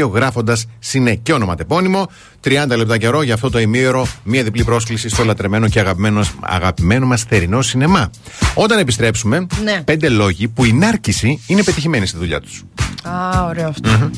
[0.00, 2.06] 2162 γράφοντας Συνέ και ονοματεπώνυμο.
[2.44, 4.06] 30 λεπτά καιρό για αυτό το ημίωρο.
[4.24, 8.10] Μία διπλή πρόσκληση στο λατρεμένο και αγαπημένο, αγαπημένο μας θερινό σινεμά.
[8.54, 9.82] Όταν επιστρέψουμε, Ναι.
[9.84, 12.64] πέντε λόγοι που η νάρκηση είναι πετυχημένη στη δουλειά τους.
[13.02, 13.90] Α, ωραίο αυτό.
[13.90, 14.17] Last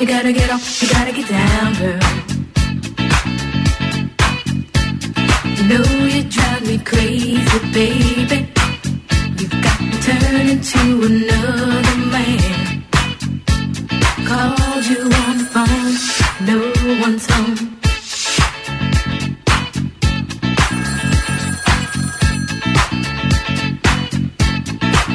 [0.00, 1.98] you gotta get off, you gotta get down, girl.
[5.56, 5.84] You know
[6.14, 8.52] you drive me crazy, baby.
[9.38, 10.80] You've got me turning to
[11.10, 12.84] another man.
[14.28, 15.94] Called you on the phone,
[16.46, 16.58] no
[17.00, 17.56] one's home.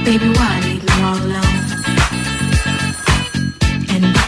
[0.03, 0.70] Baby, why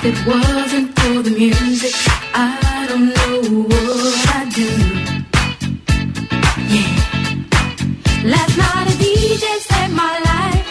[0.05, 1.93] it wasn't for the music,
[2.33, 4.69] I don't know what I'd do.
[6.73, 6.91] Yeah.
[8.33, 10.67] Last night a DJ saved my life.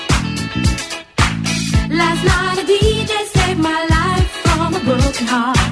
[1.91, 5.72] Last night a DJ saved my life from a broken heart.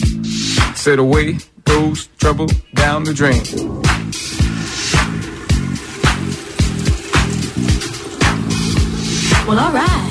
[0.81, 3.43] Said away goes trouble down the drain.
[9.47, 9.77] Well, alright.
[9.85, 10.10] Ninety-six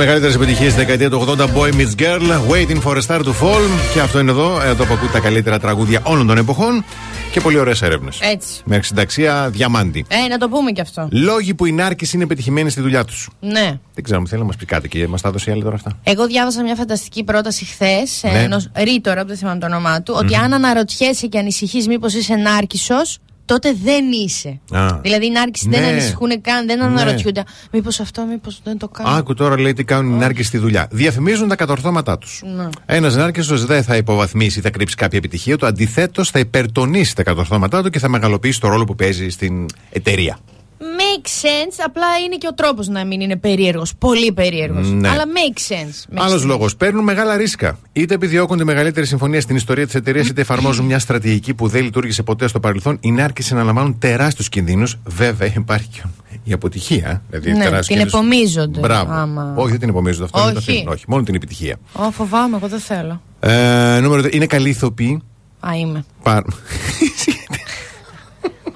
[0.00, 3.92] Μεγαλύτερες επιτυχίες τη δεκαετία του 80, Boy Meets Girl, Waiting for a Star to Fall.
[3.94, 6.84] Και αυτό είναι εδώ, εδώ που ακούτε τα καλύτερα τραγούδια όλων των εποχών
[7.32, 8.18] και πολύ ωραίες έρευνες.
[8.20, 8.62] Έτσι.
[8.64, 10.04] Με συνταξία διαμάντη.
[10.08, 11.08] Ε, να το πούμε κι αυτό.
[11.10, 13.28] Λόγοι που οι νάρκες είναι πετυχημένοι στη δουλειά τους.
[13.40, 13.78] Ναι.
[13.94, 15.74] Δεν ξέρω, μου θέλει να μας πει κάτι και μας τα δώσει η άλλη τώρα
[15.74, 15.98] αυτά.
[16.02, 18.30] Εγώ διάβασα μια φανταστική πρόταση χθες Ναι.
[18.30, 18.38] ναι.
[18.38, 22.34] ενό ρήτορα, που δεν θυμάμαι το όνομά του, ότι αν αναρωτιέσαι και ανησυχείς μήπως είσαι
[22.34, 23.18] νάρκισος,
[23.52, 24.60] τότε δεν είσαι.
[24.70, 24.98] Α.
[25.02, 25.80] Δηλαδή οι νάρκισοι Ναι.
[25.80, 26.84] δεν ανησυχούν καν, δεν Ναι.
[26.84, 27.42] αναρωτιούνται.
[27.72, 29.08] Μήπως αυτό, μήπως δεν το κάνω.
[29.08, 30.88] Άκου τώρα λέει τι κάνουν οι νάρκες στη δουλειά.
[30.90, 32.42] Διαφημίζουν τα κατορθώματά τους.
[32.56, 32.68] Ναι.
[32.86, 35.66] Ένας νάρκεσο δεν θα υποβαθμίσει ή θα κρύψει κάποια επιτυχία του.
[35.66, 40.38] Αντιθέτως, θα υπερτονίσει τα κατορθώματά του και θα μεγαλοποιήσει το ρόλο που παίζει στην εταιρεία.
[40.80, 43.94] Make sense, απλά είναι και ο τρόπος να μην είναι περίεργος.
[43.98, 44.88] Πολύ περίεργος.
[44.90, 45.08] Ναι.
[45.08, 46.14] Αλλά make sense.
[46.14, 46.46] Make Άλλος sense.
[46.46, 46.76] λόγος.
[46.76, 47.78] Παίρνουν μεγάλα ρίσκα.
[47.92, 51.82] Είτε επιδιώκουν τη μεγαλύτερη συμφωνία στην ιστορία της εταιρείας, είτε εφαρμόζουν μια στρατηγική που δεν
[51.82, 52.98] λειτουργήσε ποτέ στο παρελθόν.
[53.00, 54.96] Οι νάρκες αναλαμβάνουν τεράστιους κινδύνους.
[55.06, 56.02] Βέβαια, υπάρχει και
[56.44, 57.22] η αποτυχία.
[57.30, 58.12] Δηλαδή, Ναι, τεράστιους την κινδύνους.
[58.12, 58.80] επομίζονται.
[58.80, 59.12] Μπράβο.
[59.12, 60.24] Άμα- Όχι, δεν την επομίζονται.
[60.24, 60.70] Αυτό είναι το Όχι.
[60.70, 60.92] αφήνουν.
[60.92, 61.76] Όχι, μόνο την επιτυχία.
[61.92, 63.22] Ω, φοβάμαι, εγώ δεν θέλω.
[63.40, 64.28] Ε, νούμερο 2.
[64.34, 65.22] Είναι καλοί ηθοποιοί.
[65.60, 66.04] Α, είμαι.
[66.22, 66.44] Πα-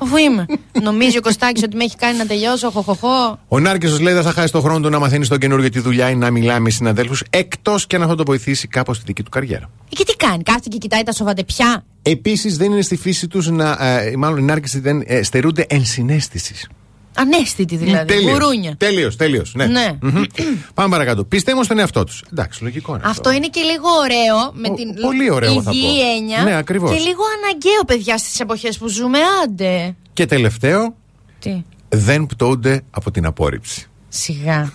[0.05, 0.47] Αφού είμαι.
[0.83, 2.71] Νομίζει ο Κωστάκης ότι με έχει κάνει να τελειώσω.
[2.71, 3.39] Χοχοχό.
[3.49, 6.11] Ο Νάρκεσο λέει δεν θα χάσει τον χρόνο του να μαθαίνει τον καινούργιο τη δουλειά
[6.11, 9.31] ή να μιλάει με συναδέλφους, εκτός και αν αυτό το βοηθήσει κάπως στη δική του
[9.31, 9.71] καριέρα.
[9.93, 11.85] Ε, Και τι κάνει, κάθεται και κοιτάει τα σοβατεπιά.
[12.03, 13.77] Επίσης, δεν είναι στη φύση τους να.
[13.81, 16.69] Ε, μάλλον οι Νάρκε δεν ε, στερούνται ενσυναίσθησης.
[17.17, 18.23] Ανέστητη δηλαδή.
[18.31, 18.75] Γουρούνια.
[18.77, 19.55] Τέλειος, τέλειος.
[19.55, 19.67] Ναι.
[19.67, 19.99] Ναι.
[20.01, 20.23] Μμμ.
[20.75, 21.25] Πάμε παρακάτω.
[21.25, 22.25] Πιστεύω στον εαυτό τους.
[22.33, 23.03] Εντάξει, λογικό είναι.
[23.07, 26.17] Αυτό είναι και λίγο ωραίο με Ο- την πολύ ωραίο, θα υγιή πω.
[26.17, 26.43] έννοια.
[26.43, 26.91] Ναι, ακριβώς.
[26.91, 29.19] Και λίγο αναγκαίο, παιδιά, στις εποχές που ζούμε.
[29.45, 29.95] Άντε.
[30.13, 30.95] Και τελευταίο,
[31.39, 33.87] Τι; δεν πτωούνται από την απόρριψη.
[34.09, 34.55] Σιγά.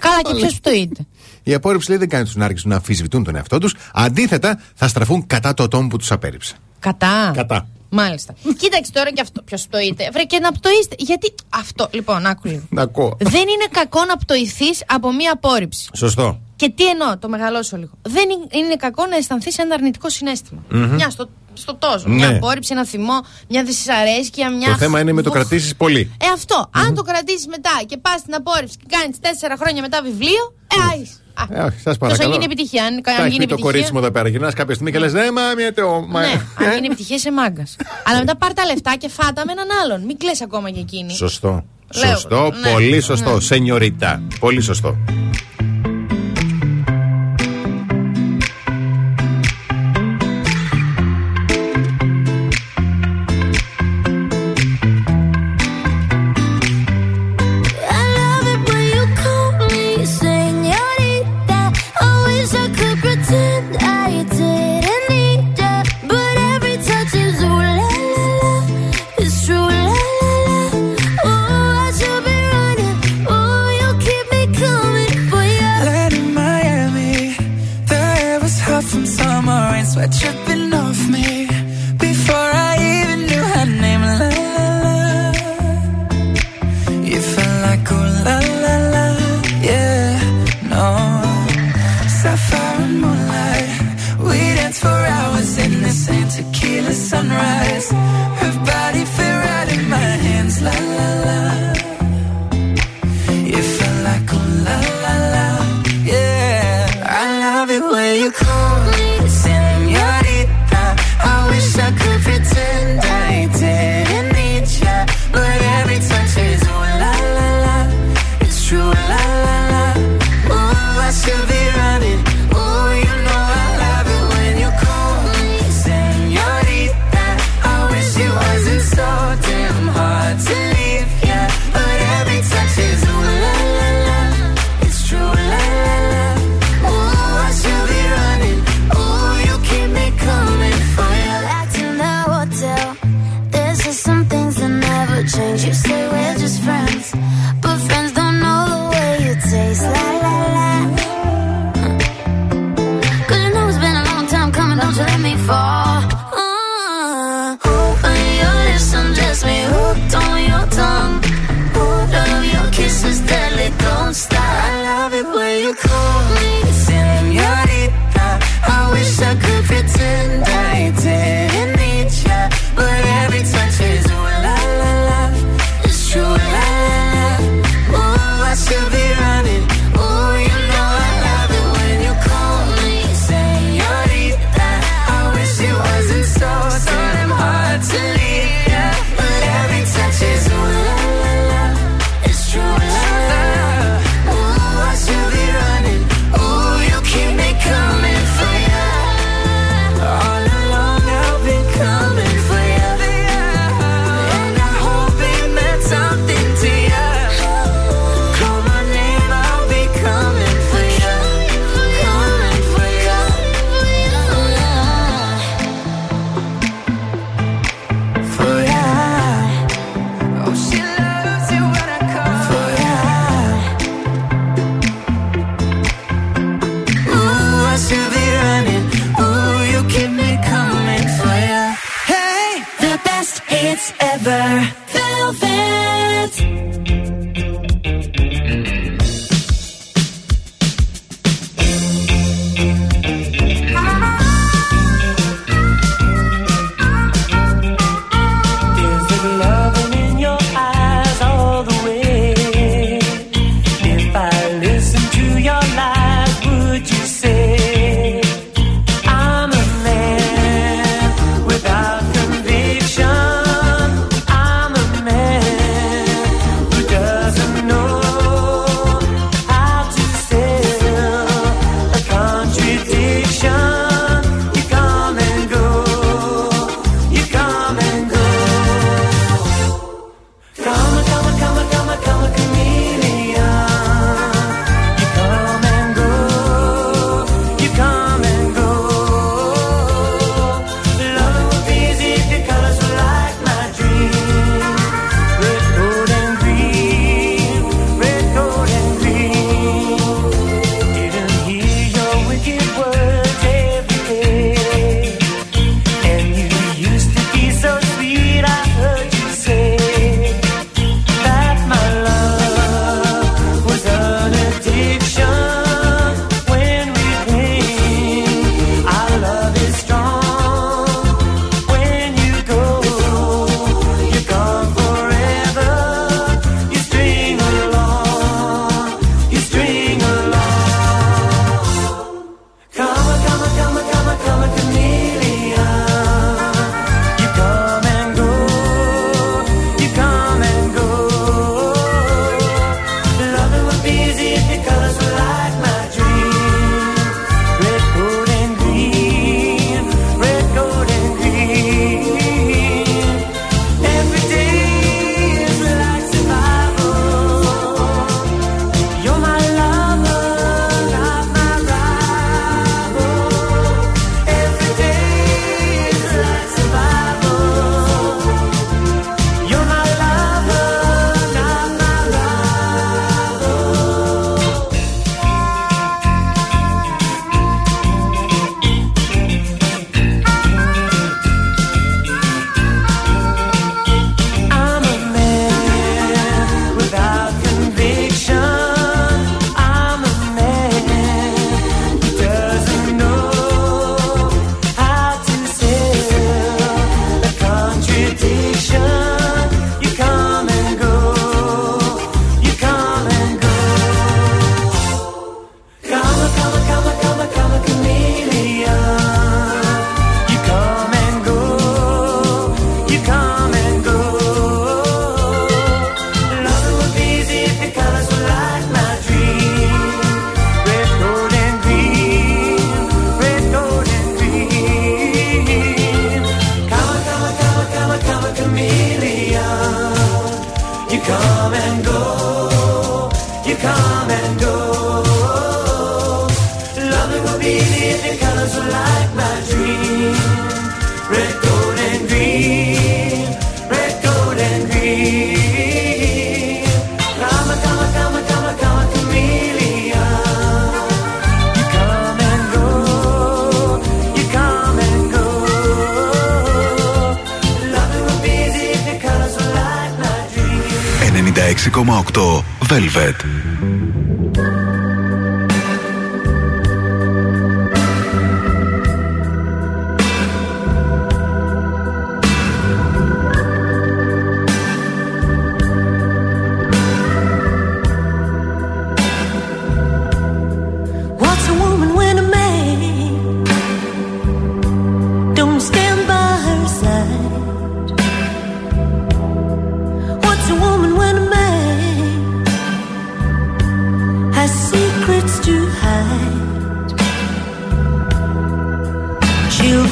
[0.00, 1.06] Καλά, και ποιος το είτε.
[1.42, 3.74] Η απόρριψη λέει δεν κάνει τους Νάρκες να αμφισβητούν τον εαυτό τους.
[3.92, 6.54] Αντίθετα, θα στραφούν κατά το ατόμο που τους απέρριψε.
[6.78, 7.30] Κατά.
[7.34, 7.68] Κατά.
[7.90, 8.34] Μάλιστα.
[8.58, 9.42] Κοίταξε τώρα και αυτό.
[9.42, 10.08] Ποιος το είτε.
[10.12, 10.94] Βρε και να πτωείστε.
[10.98, 11.88] Γιατί αυτό.
[11.90, 12.62] Λοιπόν, άκου λίγο.
[12.70, 13.16] Να ακούω.
[13.20, 15.88] Δεν είναι κακό να πτωηθείς από μία απόρριψη.
[15.94, 16.40] Σωστό.
[16.56, 17.92] Και τι εννοώ, το μεγαλώσω λίγο.
[18.02, 20.62] Δεν είναι- είναι κακό να αισθανθείς ένα αρνητικό συνέστημα.
[20.70, 20.94] Μμμ.
[20.94, 21.28] Μια στο,
[21.60, 22.08] στο τόσο.
[22.08, 22.14] Ναι.
[22.14, 23.18] Μια απόρριψη, ένα θυμό,
[23.48, 24.68] μια δυσαρέσκεια, μια.
[24.68, 25.40] Το θέμα είναι με το Βουχ.
[25.46, 26.10] κρατήσεις πολύ.
[26.22, 26.70] Ε, αυτό.
[26.70, 30.92] Αν το κρατήσεις μετά και πας στην απόρριψη και κάνεις τέσσερα χρόνια μετά βιβλίο, ε,
[30.92, 31.06] άι.
[31.50, 32.28] Ε, όχι, σας Ποιος παρακαλώ.
[32.28, 32.84] θα γίνει επιτυχία.
[32.84, 33.92] Αν, Τα αν έχει γίνει πει το κορίτσι επιτυχία.
[33.92, 34.28] μου εδώ πέρα.
[34.28, 36.00] Γυρνάς κάποια στιγμή και λες: Ναι, μα μια τεό.
[36.08, 36.26] μα- Ναι,
[36.66, 37.76] αν γίνει επιτυχία είσαι μάγκας.
[38.04, 40.04] Αλλά μετά πάρ τα λεφτά και φάτα με έναν άλλον.
[40.04, 41.12] Μην κλαις ακόμα και εκείνη.
[41.12, 41.64] Σωστό.
[41.94, 43.34] Λέω, Σωστό, ναι, πολύ σωστό.
[43.34, 43.40] ναι.
[43.40, 44.22] Σενιωρίτα.
[44.40, 44.96] Πολύ σωστό.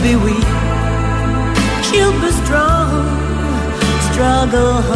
[0.06, 0.50] be weak.
[1.88, 3.02] Cupid strong,
[4.08, 4.95] struggle hard.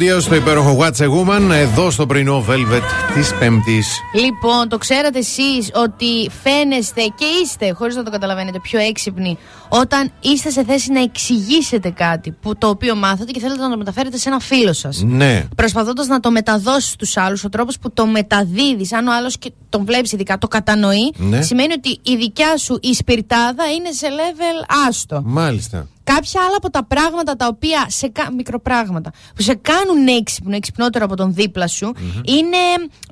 [0.00, 0.08] Heart.
[0.08, 2.82] Βάγια κοντία στο υπέροχο What's a Woman εδώ στο πρωινό Velvet
[3.14, 4.00] της Πέμπτης.
[4.14, 10.12] Λοιπόν, το ξέρατε εσείς ότι φαίνεστε και είστε, χωρίς να το καταλαβαίνετε, πιο έξυπνοι όταν
[10.20, 14.16] είστε σε θέση να εξηγήσετε κάτι που, το οποίο μάθατε και θέλετε να το μεταφέρετε
[14.16, 15.02] σε ένα φίλο σας.
[15.02, 15.44] Ναι.
[15.56, 19.52] Προσπαθώντας να το μεταδώσεις στους άλλους, ο τρόπος που το μεταδίδεις, αν ο άλλος και
[19.68, 21.42] τον βλέπεις ειδικά, το κατανοεί, Ναι.
[21.42, 25.22] σημαίνει ότι η δικιά σου η σπιρτάδα είναι σε level άστο.
[25.24, 25.88] Μάλιστα.
[26.14, 28.32] Κάποια άλλα από τα πράγματα τα οποία σε κα...
[28.36, 31.92] μικροπράγματα που σε κάνουν έξυπνο, εξυπνότερο από τον δίπλα σου,
[32.24, 32.56] είναι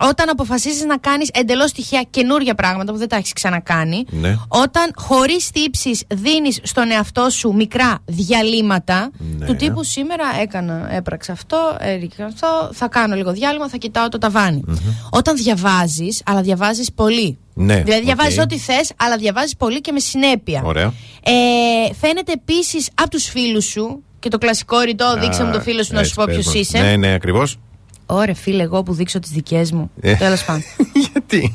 [0.00, 4.04] όταν αποφασίζεις να κάνεις εντελώς τυχαία καινούργια πράγματα που δεν τα έχεις ξανακάνει.
[4.10, 4.36] Ναι.
[4.48, 9.46] Όταν χωρίς τύψεις δίνεις στον εαυτό σου μικρά διαλείμματα Ναι.
[9.46, 14.18] του τύπου σήμερα έκανα, έπραξα αυτό, έριξα αυτό, θα κάνω λίγο διάλειμμα, θα κοιτάω το
[14.18, 14.64] ταβάνι
[15.10, 17.38] Όταν διαβάζεις, αλλά διαβάζεις πολύ.
[17.54, 18.42] Ναι, Δηλαδή διαβάζεις οκ.
[18.42, 20.62] ό,τι θες, αλλά διαβάζεις πολύ και με συνέπεια.
[20.64, 20.92] Ωραία.
[21.24, 25.82] Ε, φαίνεται επίσης από τους φίλους σου και το κλασικό ρητό, δείξε μου το φίλο
[25.82, 26.78] σου να σου πω ποιος είσαι.
[26.78, 27.58] Ναι, ναι, ακριβώς.
[28.06, 29.90] Ωραία, φίλε, εγώ που δείξω τις δικές μου.
[30.00, 30.14] Ε.
[30.14, 30.62] Τέλος πάντων.
[31.12, 31.54] Γιατί;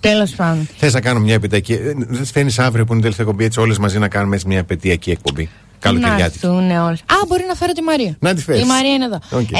[0.00, 0.68] Τέλος πάντων.
[0.76, 1.72] Θες να κάνω μια επιτακή.
[1.72, 4.46] ε, Δεν φαίνεις αύριο που είναι η τελευταία εκπομπή έτσι όλες μαζί να κάνουμε έτσι
[4.48, 5.50] μια επαιτειακή εκπομπή.
[5.84, 6.46] Να Καλοκαιριάτικη.
[6.46, 7.00] έρθουν όλες.
[7.00, 8.16] Α, μπορεί να φέρω τη Μαρία.
[8.20, 8.62] Να τη φέρεις.
[8.62, 9.18] Η Μαρία είναι εδώ.
[9.30, 9.50] Οκ.
[9.52, 9.56] Ε,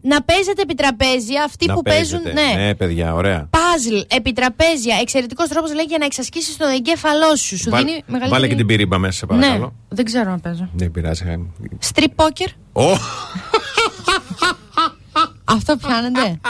[0.00, 2.22] να παίζετε επιτραπέζια αυτοί Να που παίζετε.
[2.22, 2.56] παίζουν.
[2.56, 2.64] Ναι.
[2.64, 3.48] ναι, παιδιά, ωραία.
[3.50, 4.96] Παζλ, επιτραπέζια.
[5.00, 7.58] Εξαιρετικός τρόπος λέει για να εξασκήσει τον εγκέφαλό σου.
[7.58, 8.30] Σου Βάλ- δίνει μεγαλύτερη.
[8.30, 9.74] Βάλε και την πυρίμπα μέσα, σε Ναι, παρακαλώ.
[9.88, 10.68] δεν ξέρω να παίζω.
[10.74, 11.24] Δεν πειράζει.
[11.24, 11.52] χάνει.
[11.92, 12.48] Strip poker.
[12.72, 12.96] Ω,
[15.44, 16.40] Αυτό πιάνετε;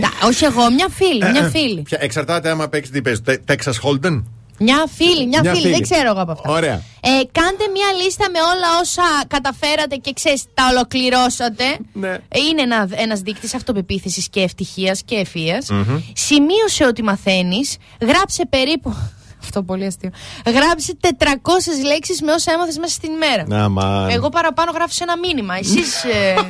[0.00, 1.30] Τα- Όχι εγώ, μια φίλη.
[1.30, 1.82] Μια φίλη.
[1.82, 3.20] ποια- Εξαρτάται άμα παίξει τι παίζει.
[3.22, 4.22] Τε- Texas Hold'em;
[4.58, 5.62] Μια φίλη, μια, Μια φίλη.
[5.62, 5.72] φίλη.
[5.72, 6.50] Δεν ξέρω εγώ από αυτά.
[6.50, 6.82] Ωραία.
[7.00, 11.64] Ε, κάντε μια λίστα με όλα όσα καταφέρατε και ξέρεις τα ολοκληρώσατε.
[11.92, 12.16] Ναι.
[12.48, 15.68] Είναι ένα, ένας δείκτης αυτοπεποίθησης και ευτυχίας και ευφυας
[16.12, 17.76] Σημείωσε ότι μαθαίνεις.
[18.00, 18.96] Γράψε περίπου...
[19.48, 20.10] Αυτό πολύ αστείο.
[20.46, 21.08] Γράψε 400
[21.86, 23.44] λέξεις με όσα έμαθες μέσα στην ημέρα.
[23.46, 24.08] Να, μα.
[24.10, 25.54] Εγώ παραπάνω γράφω σε ένα μήνυμα.
[25.58, 26.04] Εσείς...
[26.04, 26.34] ε,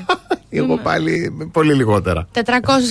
[0.51, 2.29] Εγώ πάλι πολύ λιγότερα.
[2.35, 2.41] 400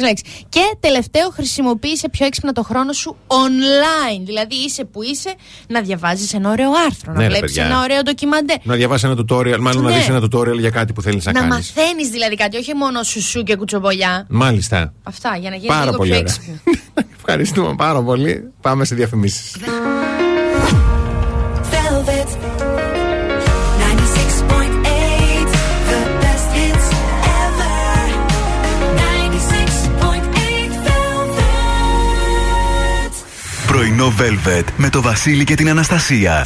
[0.01, 0.27] λέξεις.
[0.49, 4.21] Και τελευταίο, χρησιμοποίησε πιο έξυπνα το χρόνο σου online.
[4.25, 5.33] Δηλαδή είσαι που είσαι
[5.67, 7.65] να διαβάζεις ένα ωραίο άρθρο, Ναι, να ρε, βλέπεις παιδιά.
[7.65, 8.53] ένα ωραίο ντοκιμαντέ.
[8.63, 9.97] Να διαβάσεις ένα tutorial, μάλλον να Ναι.
[9.97, 11.73] δεις ένα tutorial για κάτι που θέλεις να, Να κάνεις.
[11.75, 14.25] μαθαίνεις δηλαδή κάτι, όχι μόνο σουσού και κουτσομπολιά.
[14.29, 14.93] Μάλιστα.
[15.03, 16.33] Αυτά, για να γίνει Πάρα λίγο πολύ πιο ωραία.
[16.35, 16.59] έξυπνο.
[17.29, 18.51] Ευχαριστούμε πάρα πολύ.
[18.61, 19.55] Πάμε σε διαφημίσεις.
[33.67, 36.45] Πρωινό Velvet με το Βασίλη και την Αναστασία.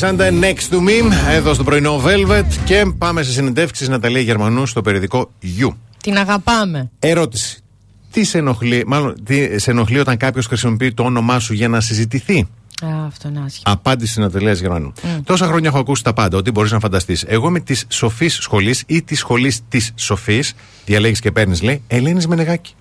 [0.00, 4.20] Velvet Emily Santa next to me, εδώ στο πρωινό Velvet και πάμε σε συνεντεύξεις Ναταλία
[4.20, 5.68] Γερμανού στο περιοδικό You.
[6.02, 6.90] Την αγαπάμε.
[6.98, 7.62] Ερώτηση.
[8.10, 11.80] Τι σε ενοχλεί, μάλλον, τι σε ενοχλεί όταν κάποιος χρησιμοποιεί το όνομά σου για να
[11.80, 12.48] συζητηθεί;
[12.82, 13.74] Α, αυτό είναι άσχημο.
[13.74, 14.92] Απάντηση Ναταλίας Γερμανού.
[15.24, 17.24] Τόσα χρόνια έχω ακούσει τα πάντα, ό,τι μπορείς να φανταστείς.
[17.26, 20.54] Εγώ είμαι της σοφής σχολής ή της σχολής της σοφής,
[20.84, 22.72] διαλέγεις και παίρνεις, λέει, Ελένης Μενεγάκη.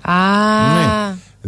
[0.00, 0.43] Α, Ναι.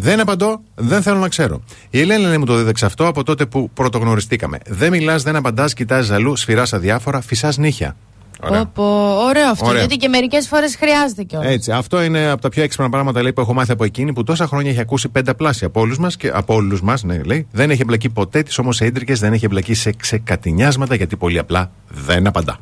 [0.07, 1.62] Δεν απαντώ, δεν θέλω να ξέρω.
[1.91, 4.59] Η Ελένη λέει, μου το δίδαξε αυτό από τότε που πρωτογνωριστήκαμε.
[4.66, 7.97] Δεν μιλάς, δεν απαντάς, κοιτάζεις αλλού, σφυράς αδιάφορα, φυσάς νύχια.
[8.41, 8.65] Ωραία.
[8.65, 8.85] πω, πω,
[9.28, 9.66] ωραίο αυτό.
[9.66, 9.78] Ωραία.
[9.78, 11.53] Γιατί και μερικές φορές χρειάζεται κιόλας.
[11.53, 14.23] Έτσι, αυτό είναι από τα πιο έξυπνα πράγματα λέει, που έχω μάθει από εκείνη που
[14.23, 17.47] τόσα χρόνια έχει ακούσει πενταπλάσια από όλους μας και από όλους μας, ναι, λέει.
[17.53, 21.39] Δεν έχει εμπλακεί ποτέ τη όμω σε ίντρικε, δεν έχει εμπλακεί σε ξεκατηνιάσματα γιατί πολύ
[21.39, 22.59] απλά δεν απαντά.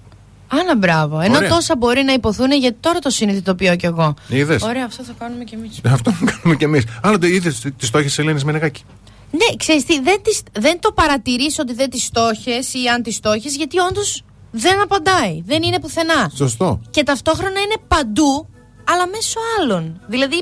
[0.60, 1.20] Άνα μπράβο.
[1.20, 1.48] Ενώ Ωραία.
[1.48, 4.14] τόσα μπορεί να υποθούν γιατί τώρα το συνειδητοποιώ κι εγώ.
[4.28, 5.80] Είδες; Ωραία, αυτό θα κάνουμε κι εμείς.
[5.84, 6.84] Αυτό κάνουμε κι εμείς.
[7.02, 8.82] Άλλο το είδες τη στόχη της Ελένης Μενεγάκη;
[9.30, 13.14] Ναι, ξέρεις τι, δεν, τις, δεν το παρατηρείς ότι δεν τις στόχες ή αν τις
[13.14, 16.30] στόχες γιατί όντως δεν απαντάει, δεν είναι πουθενά.
[16.34, 16.80] Σωστό.
[16.90, 18.48] Και ταυτόχρονα είναι παντού,
[18.84, 20.00] αλλά μέσω άλλων.
[20.06, 20.36] Δηλαδή,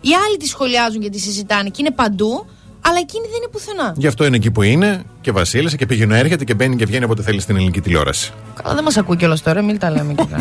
[0.00, 2.46] οι άλλοι τη σχολιάζουν και τη συζητάνε και είναι παντού,
[2.88, 3.94] αλλά εκείνη δεν είναι πουθενά.
[3.96, 7.04] Γι' αυτό είναι εκεί που είναι και βασίλισσα και πήγαινε έρχεται και μπαίνει και βγαίνει
[7.04, 8.32] όποτε θέλει στην ελληνική τηλεόραση.
[8.62, 10.36] Καλά, δεν μας ακούει κιόλας τώρα, μην τα λέμε και αυτά.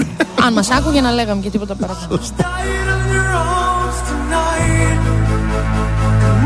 [0.46, 2.20] αν μας άκουγε να λέγαμε και τίποτα παραπάνω.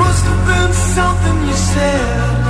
[0.02, 2.41] Must have been something you said.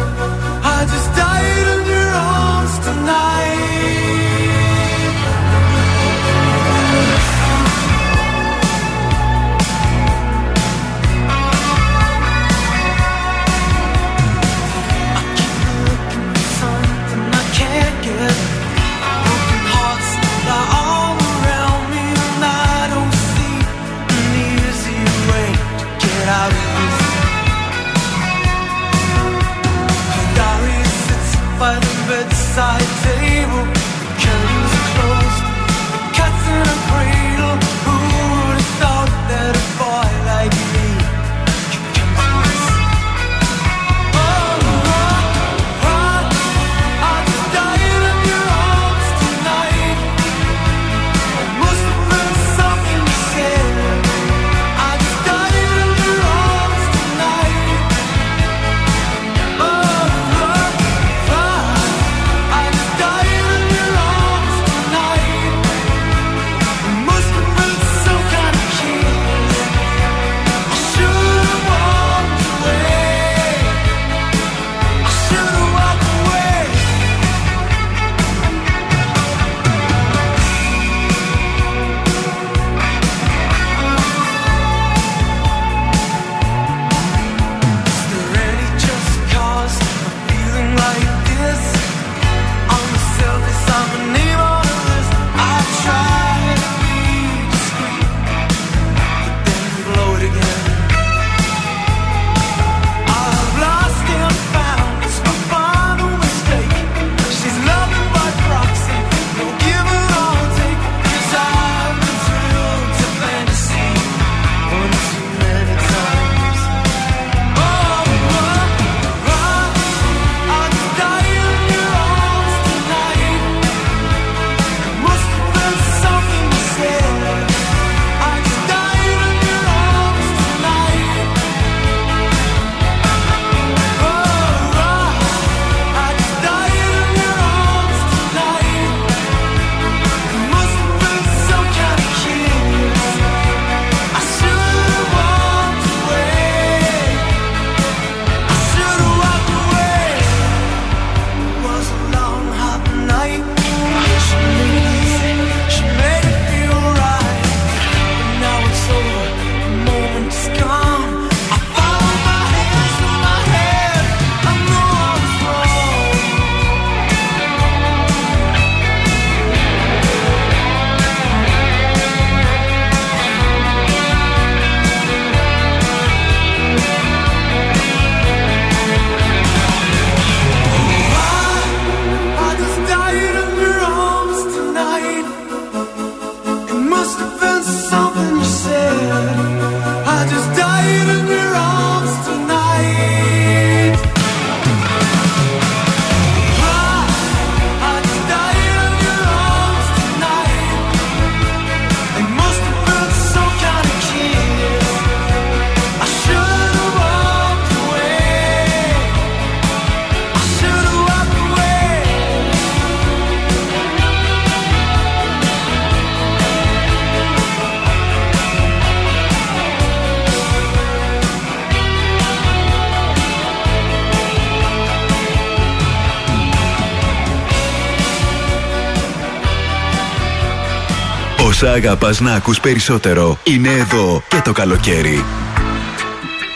[231.72, 235.26] Όσα αγαπάς να ακούς περισσότερο είναι εδώ και το καλοκαίρι.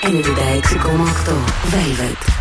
[0.02, 1.34] 96,8
[1.72, 2.35] Velvet.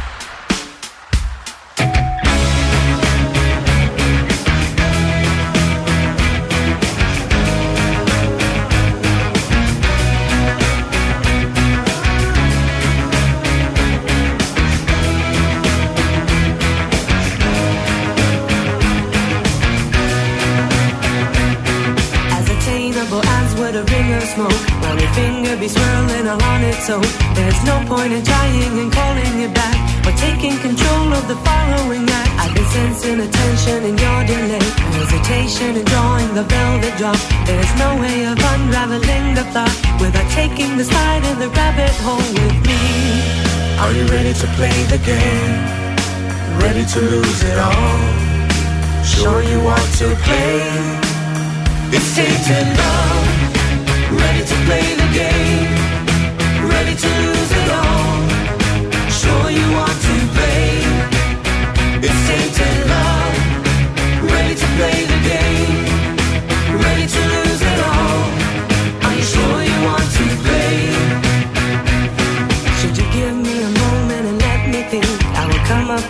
[46.95, 49.03] To lose it all?
[49.03, 50.63] Sure you want to play?
[51.91, 54.21] It's tainted love.
[54.21, 55.04] Ready to play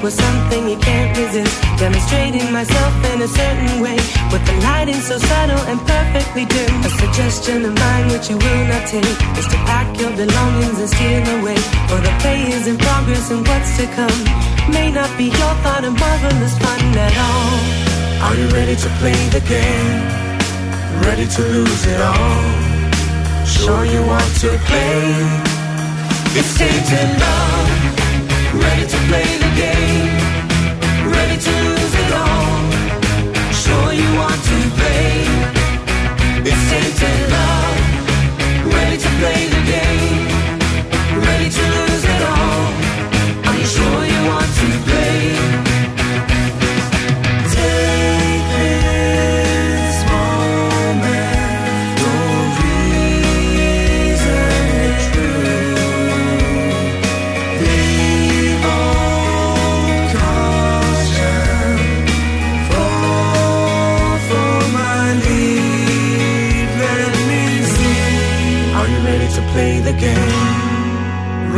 [0.05, 1.57] with something you can't resist.
[1.81, 3.97] Demonstrating myself in a certain way.
[4.31, 6.73] With the lighting so subtle and perfectly dim.
[6.85, 10.91] A suggestion of mine which you will not take is to pack your belongings and
[10.95, 11.57] steal away.
[11.89, 14.21] For the play is in progress and what's to come
[14.77, 17.57] may not be your thought of marvelous fun at all.
[18.29, 20.01] Are you ready to play the game?
[21.09, 22.45] Ready to lose it all?
[23.47, 25.01] Sure you want to play?
[26.37, 27.64] It's tainted love.
[28.63, 30.11] Ready to play the game?
[31.11, 32.61] Ready to lose it all?
[33.53, 35.25] Sure you want to play?
[36.47, 37.03] It's
[37.33, 37.77] love.
[38.73, 40.24] Ready to play the game?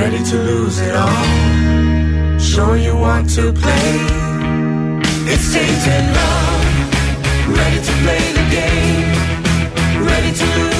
[0.06, 2.38] Ready to lose it all?
[2.38, 3.90] Sure you want to play?
[5.32, 6.62] It's tainted love.
[7.48, 10.06] Ready to play the game.
[10.06, 10.75] Ready to lose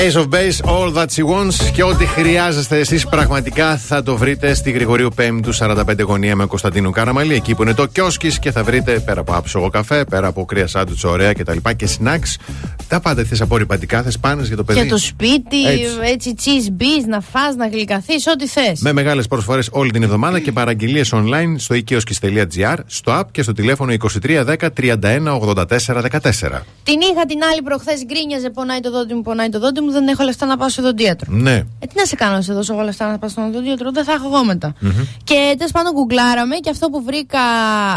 [0.00, 4.54] Ace of Base, All That She Wants και ό,τι χρειάζεστε εσείς πραγματικά θα το βρείτε
[4.54, 7.34] στη Γρηγορίου 5 του 45 γωνία με Κωνσταντίνου Κάραμαλη.
[7.34, 10.66] Εκεί που είναι το κιόσκις και θα βρείτε πέρα από άψογο καφέ, πέρα από κρύα
[10.66, 11.56] σάντουιτς ωραία κτλ.
[11.62, 12.34] Και, και snacks.
[12.88, 14.80] Τα πάντα θες απορριπαντικά, θες πάνες για το παιδί.
[14.80, 15.84] Για το σπίτι, Έτσι.
[16.12, 18.80] έτσι, cheese bees, να φας, να γλυκαθείς, ό,τι θες.
[18.80, 23.52] Με μεγάλες προσφορές όλη την εβδομάδα και παραγγελίες online στο οικειοσκis.gr, στο app και στο
[23.52, 26.62] τηλέφωνο 2310 31 84 14.
[26.82, 30.08] Την είχα την άλλη προχθές, γκρίνιαζε, πονάει το δόντι μου, πονάει το δόντι μου, δεν
[30.08, 31.32] έχω λεφτά να πάω σε δοντίατρο.
[31.32, 31.52] Ναι.
[31.54, 34.04] Ε, τι να σε κάνω, να σε δώσω εγώ λεφτά να πάω στον οδοντίατρο, δεν
[34.04, 34.72] θα έχω εγώ μετά.
[35.24, 37.38] Και τέλος πάντων γκουγκλάραμε και αυτό που βρήκα,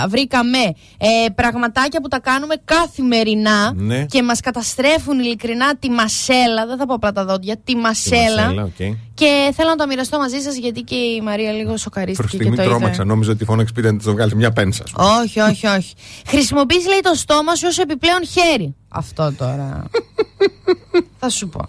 [0.07, 0.57] βρήκαμε
[0.97, 4.05] ε, πραγματάκια που τα κάνουμε καθημερινά Ναι.
[4.05, 6.65] και μας καταστρέφουν ειλικρινά τη μασέλα.
[6.67, 8.43] Δεν θα πω απλά τα δόντια, τη μασέλα.
[8.43, 8.95] Μασέλα, οκ.
[9.15, 12.35] Και θέλω να το μοιραστώ μαζί σας γιατί και η Μαρία λίγο Προς σοκαρίστηκε και
[12.35, 12.71] στιγμή το είδε.
[12.71, 14.83] τρόμαξα, νόμιζα ότι φώναξε πήγε να τη το βγάλει μια πένσα.
[15.23, 15.93] Όχι, όχι, όχι.
[16.27, 18.75] Χρησιμοποιείς λέει το στόμα σου ως επιπλέον χέρι.
[18.89, 19.83] Αυτό τώρα.
[21.19, 21.59] Θα σου πω.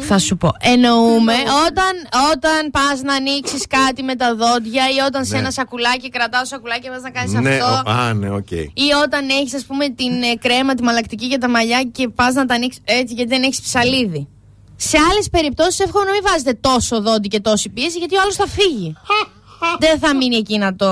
[0.00, 0.50] Θα σου πω.
[0.60, 1.92] Εννοούμε όταν,
[2.32, 5.38] όταν πας να ανοίξεις κάτι με τα δόντια ή όταν σε Ναι.
[5.38, 7.90] ένα σακουλάκι κρατάω το σακουλάκι και πας να κάνεις Ναι, αυτό.
[7.90, 8.50] ο- α, ναι, οκ.
[8.50, 12.34] Ή όταν έχεις, ας πούμε, την ε, κρέμα, τη μαλακτική για τα μαλλιά και πας
[12.34, 14.28] να τα ανοίξεις έτσι γιατί δεν έχεις ψαλίδι.
[14.76, 18.36] Σε άλλες περιπτώσεις εύχομαι να μην βάζετε τόσο δόντι και τόση πίεση γιατί ο άλλος
[18.36, 18.94] θα φύγει.
[19.84, 20.88] δεν θα μείνει εκεί να το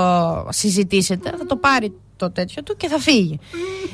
[0.50, 1.30] συζητήσετε.
[1.38, 3.38] Θα το πάρει το τέτοιο του και θα φύγει.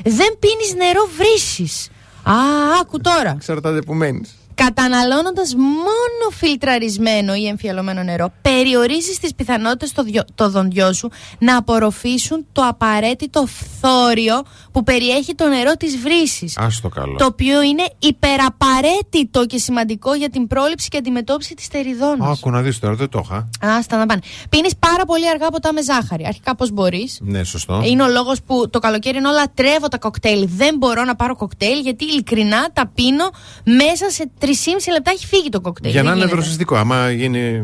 [0.03, 1.89] δεν πίνεις νερό βρύσης.
[2.23, 2.33] Α,
[2.81, 3.31] άκου τώρα.
[3.31, 4.36] Εξαρτάται που μένεις.
[4.63, 11.09] Καταναλώνοντας μόνο φιλτραρισμένο ή εμφιαλωμένο νερό, περιορίζεις τις πιθανότητες το, δυο- το δοντιό σου
[11.39, 16.57] να απορροφήσουν το απαραίτητο φθόριο που περιέχει το νερό της βρύσης.
[16.57, 17.15] Α το καλό.
[17.17, 22.29] Το οποίο είναι υπεραπαραίτητο και σημαντικό για την πρόληψη και αντιμετώπιση της τεριδόνα.
[22.29, 23.49] Άκου να δεις τώρα, δεν το είχα.
[23.77, 24.21] Άστα να πάνε.
[24.49, 26.25] Πίνεις πάρα πολύ αργά ποτά με ζάχαρη.
[26.27, 27.17] Αρχικά πώς μπορείς.
[27.21, 27.81] Ναι, σωστό.
[27.85, 31.79] Είναι ο λόγος που το καλοκαίρι ενώ λατρεύω τα κοκτέιλ, δεν μπορώ να πάρω κοκτέιλ
[31.79, 33.29] γιατί ειλικρινά τα πίνω
[33.63, 34.46] μέσα σε 3,5
[34.93, 35.93] λεπτά έχει φύγει το κοκτέιλ.
[35.93, 36.41] Για να Δεν είναι γίνεται.
[36.41, 36.75] δροσιστικό.
[36.75, 37.63] Άμα γίνει,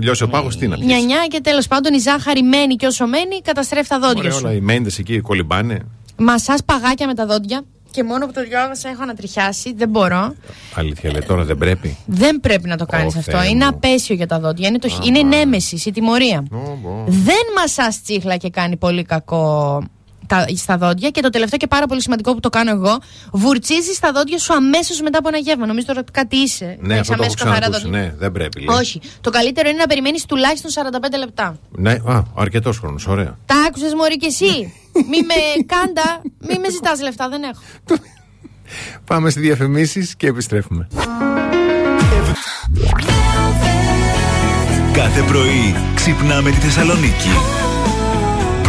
[0.00, 0.84] λιώσει ο πάγος, τι να πεις.
[0.86, 4.40] Νιανιά και τέλος πάντων η ζάχαρη μένει και όσο μένει καταστρέφει τα δόντια Ωραία, σου.
[4.44, 5.80] όλα οι μέντες εκεί κολυμπάνε.
[6.16, 9.74] Μασάς παγάκια με τα δόντια και μόνο που το διάβασα έχω ανατριχιάσει.
[9.76, 10.34] Δεν μπορώ.
[10.74, 11.96] Αλήθεια, λέει τώρα δεν πρέπει.
[12.06, 13.30] Δεν πρέπει να το κάνεις Ω, αυτό.
[13.38, 13.70] Θεέ Είναι μου.
[13.70, 14.68] απέσιο για τα δόντια.
[14.68, 16.44] Είναι, το, χ- είναι νέμεσης, η τιμωρία.
[17.06, 19.82] Δεν μασάς τσίχλα και κάνει πολύ κακό
[20.30, 21.10] τα, στα δόντια.
[21.10, 22.98] Και το τελευταίο και πάρα πολύ σημαντικό που το κάνω εγώ,
[23.32, 25.66] βουρτσίζεις τα δόντια σου αμέσως μετά από ένα γεύμα.
[25.66, 26.76] Νομίζω τώρα ότι κάτι είσαι.
[26.80, 27.82] Ναι, Έχεις αυτό το έχω αμέσως καθαρά ξανακούσει.
[27.84, 28.00] δόντια.
[28.00, 28.60] Ναι, δεν πρέπει.
[28.64, 28.76] λέει.
[28.78, 29.00] Όχι.
[29.20, 31.58] Το καλύτερο είναι να περιμένεις τουλάχιστον 45 λεπτά.
[31.70, 33.38] Ναι, α, αρκετός χρόνος, ωραία.
[33.46, 35.34] Τα άκουσες Μωρή και εσύ; μη με
[35.74, 37.60] κάντα, μη με ζητάς λεφτά, δεν έχω.
[39.04, 40.88] Πάμε στις διαφημίσεις και επιστρέφουμε.
[44.92, 47.28] Κάθε πρωί ξυπνάμε τη Θεσσαλονίκη.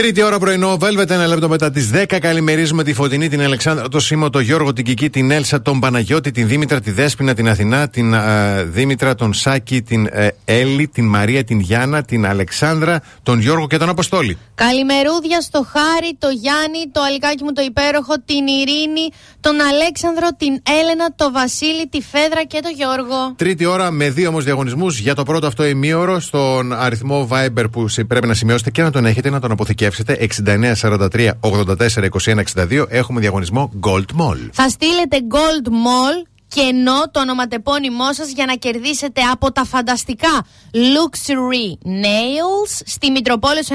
[0.00, 2.18] Τρίτη ώρα πρωινό, Velvet, ένα λεπτό μετά τις 10.
[2.20, 6.30] Καλημερίζουμε τη Φωτεινή, την Αλεξάνδρα, το Σίμω, τον Γιώργο, την Κική, την Έλσα, τον Παναγιώτη,
[6.30, 11.04] την Δήμητρα, τη Δέσπινα, την Αθηνά, την ε, Δήμητρα, τον Σάκη, την ε, Έλλη, την
[11.06, 14.38] Μαρία, την Γιάννα, την Αλεξάνδρα, τον Γιώργο και τον Αποστόλη.
[14.54, 19.08] Καλημερούδια στο Χάρη, το Γιάννη, το Αλικάκι μου το υπέροχο, την Ειρήνη,
[19.40, 23.34] τον Αλέξανδρο, την Έλενα, το Βασίλη, τη Φέδρα και τον Γιώργο.
[23.36, 27.88] Τρίτη ώρα με δύο όμως διαγωνισμούς για το πρώτο αυτό ημίωρο στον αριθμό Viber που
[27.88, 29.50] σε- πρέπει να σημειώσετε και να τον έχετε, να τον
[29.98, 32.86] 69, 43, 84 21 62.
[32.88, 34.48] Έχουμε διαγωνισμό Gold Mall.
[34.52, 40.46] Θα στείλετε Gold Mall και ενώ το ονοματεπώνυμό σας για να κερδίσετε από τα φανταστικά
[40.72, 43.72] Luxury Nails στη Μητροπόλεως 99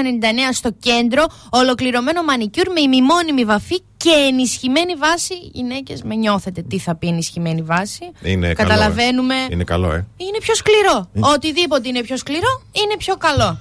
[0.52, 5.34] στο κέντρο, ολοκληρωμένο μανικιούρ με ημιμόνιμη βαφή και ενισχυμένη βάση.
[5.52, 8.10] Γυναίκε, με νιώθετε τι θα πει ενισχυμένη βάση.
[8.22, 9.34] Είναι Καταλαβαίνουμε.
[9.34, 9.54] Καλό, ε.
[9.54, 9.88] Είναι καλό.
[10.16, 11.10] Είναι πιο σκληρό.
[11.34, 13.60] Οτιδήποτε είναι πιο σκληρό είναι πιο καλό.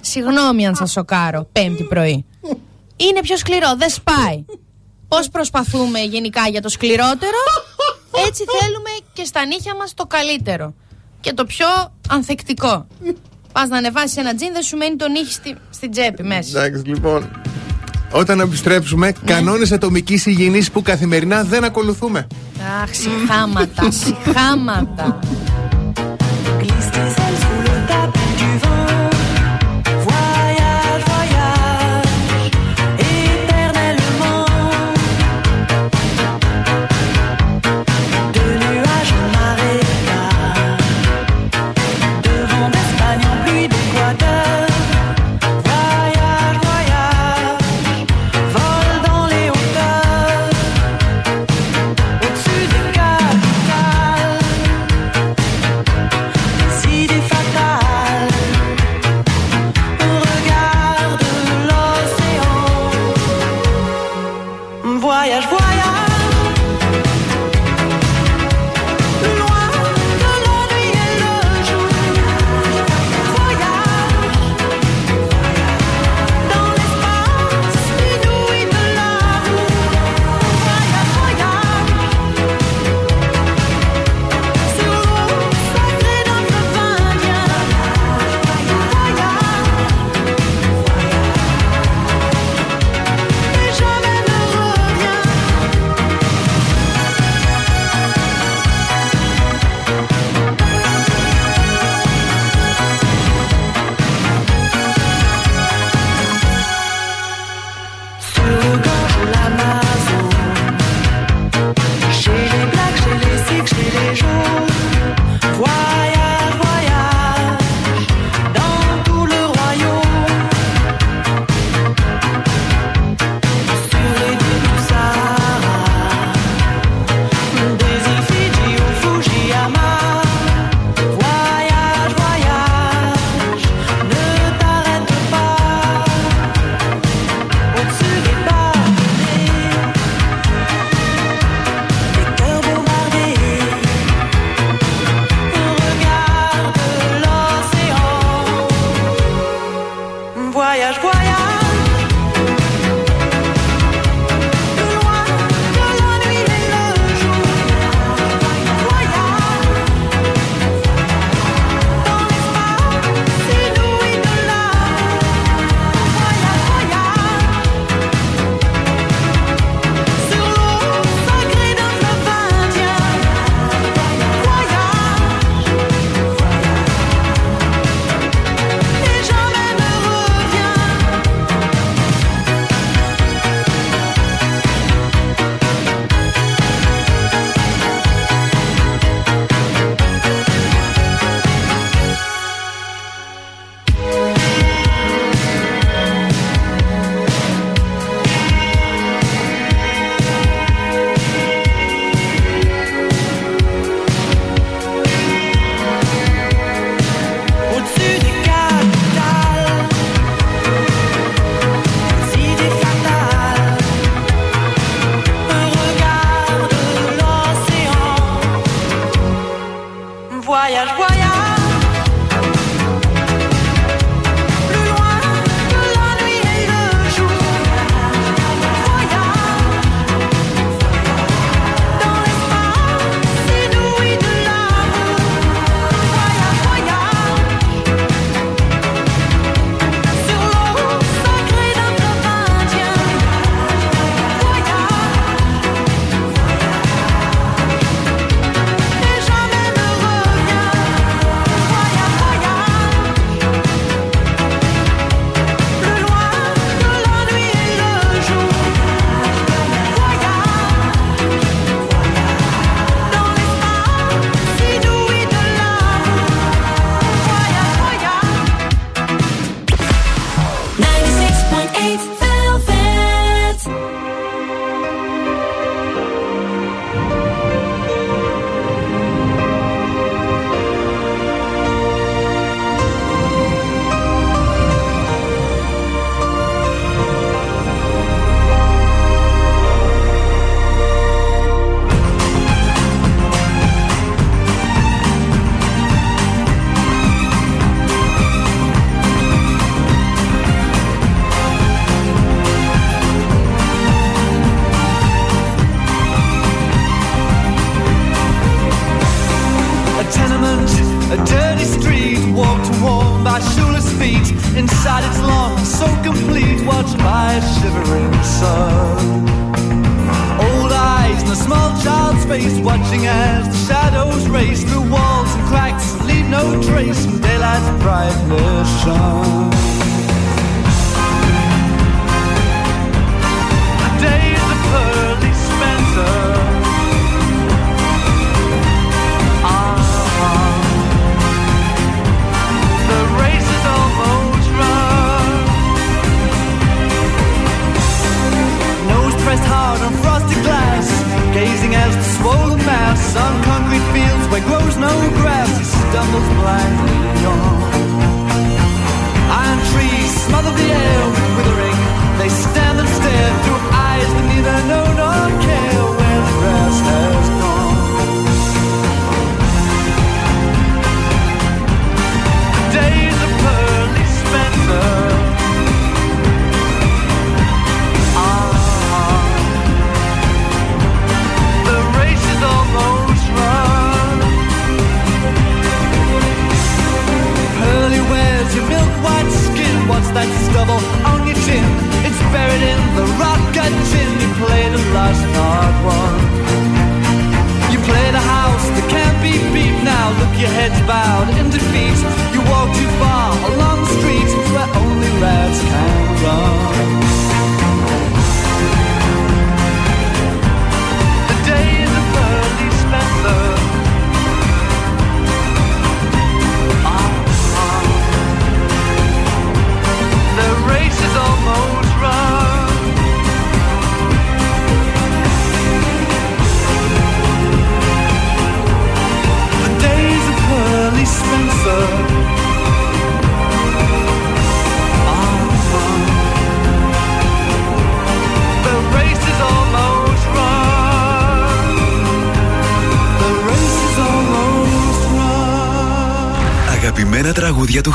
[0.00, 2.24] Συγγνώμη αν σας σοκάρω, Πέμπτη πρωί.
[2.96, 4.44] Είναι πιο σκληρό, δεν σπάει.
[5.08, 7.42] Πώς προσπαθούμε γενικά για το σκληρότερο,
[8.26, 10.74] έτσι θέλουμε και στα νύχια μας το καλύτερο.
[11.20, 11.66] Και το πιο
[12.08, 12.86] ανθεκτικό.
[13.52, 16.64] Πας να ανεβάσεις ένα τζιν, δεν σου μένει το νύχι στη, στην τσέπη μέσα.
[16.64, 17.30] Εντάξει, λοιπόν.
[18.12, 19.12] Όταν επιστρέψουμε, ναι.
[19.34, 22.26] κανόνες ατομικής υγιεινής που καθημερινά δεν ακολουθούμε.
[22.82, 25.18] Αχ, συγχάματα, συγχάματα.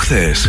[0.05, 0.47] χθες.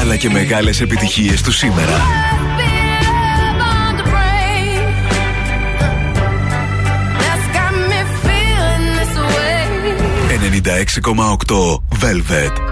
[0.00, 2.00] Αλλά και μεγάλες επιτυχίες του σήμερα.
[10.28, 12.65] 96,8 Velvet.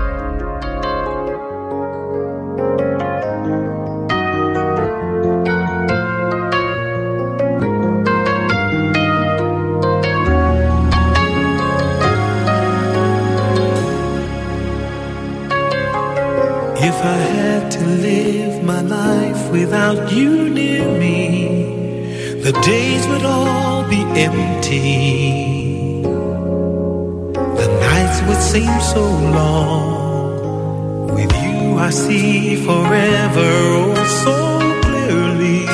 [28.55, 29.03] seems so
[29.39, 31.09] long.
[31.13, 33.51] With you, I see forever
[33.83, 34.37] oh so
[34.85, 35.67] clearly.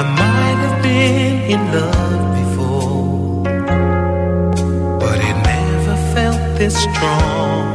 [0.00, 3.42] I might have been in love before,
[5.00, 7.73] but it never felt this strong.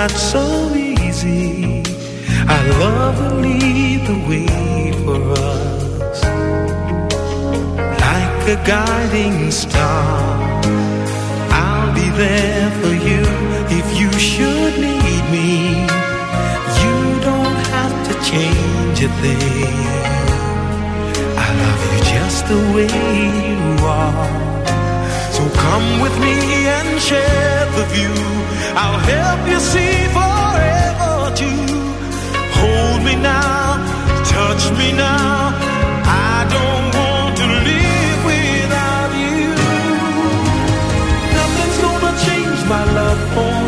[0.00, 1.80] not so easy.
[2.52, 5.20] Our love will lead the way for
[5.54, 6.18] us,
[8.06, 10.10] like a guiding star.
[11.62, 13.22] I'll be there for you
[13.80, 15.50] if you should need me.
[16.82, 16.96] You
[17.28, 19.76] don't have to change a thing.
[21.46, 22.90] I love you just the way
[23.48, 24.53] you are
[25.66, 26.36] Come with me
[26.78, 28.16] and share the view.
[28.82, 31.66] I'll help you see forever too.
[32.58, 33.78] Hold me now,
[34.34, 35.52] touch me now.
[36.32, 39.42] I don't want to live without you.
[41.38, 43.63] Nothing's gonna change my love for you.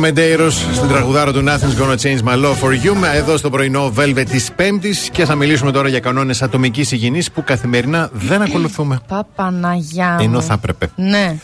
[0.00, 2.94] Glenn Medeiros στην τραγουδάρα του Nothing's Gonna Change My Love for You.
[3.14, 7.44] Εδώ στο πρωινό Velvet της Πέμπτης και θα μιλήσουμε τώρα για κανόνες ατομικής υγιεινής που
[7.44, 9.00] καθημερινά δεν ακολουθούμε.
[9.08, 10.08] Παπαναγιά.
[10.18, 10.24] μου.
[10.24, 10.90] Ενώ θα έπρεπε.
[10.96, 11.36] Ναι.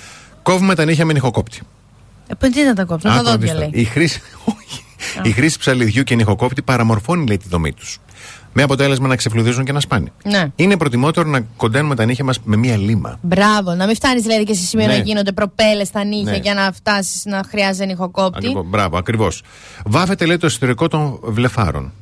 [0.42, 1.60] Κόβουμε τα νύχια με νυχοκόπτη.
[2.26, 3.70] Ε, παι, τι να τα κόψω, τα Άκου να δόντια δεις λέει.
[3.70, 3.80] τώρα.
[3.82, 4.20] Η χρήση,
[4.58, 4.84] όχι.
[5.22, 7.98] η χρήση ψαλιδιού και νυχοκόπτη παραμορφώνει λέει τη δομή τους.
[8.56, 10.12] Με αποτέλεσμα να ξεφλουδίζουν και να σπάνε.
[10.24, 10.44] Ναι.
[10.56, 13.18] Είναι προτιμότερο να κοντένουμε τα νύχια μας με μία λίμα.
[13.22, 14.92] Μπράβο, να μην φτάνεις δηλαδή και σε σημείο Ναι.
[14.92, 16.36] να γίνονται προπέλες στα νύχια Ναι.
[16.36, 18.38] για να φτάσεις να χρειάζεται νυχοκόπτη.
[18.38, 19.42] Ακριβώς, μπράβο, ακριβώς.
[19.84, 21.92] Βάφεται λέει το εσωτερικό των βλεφάρων.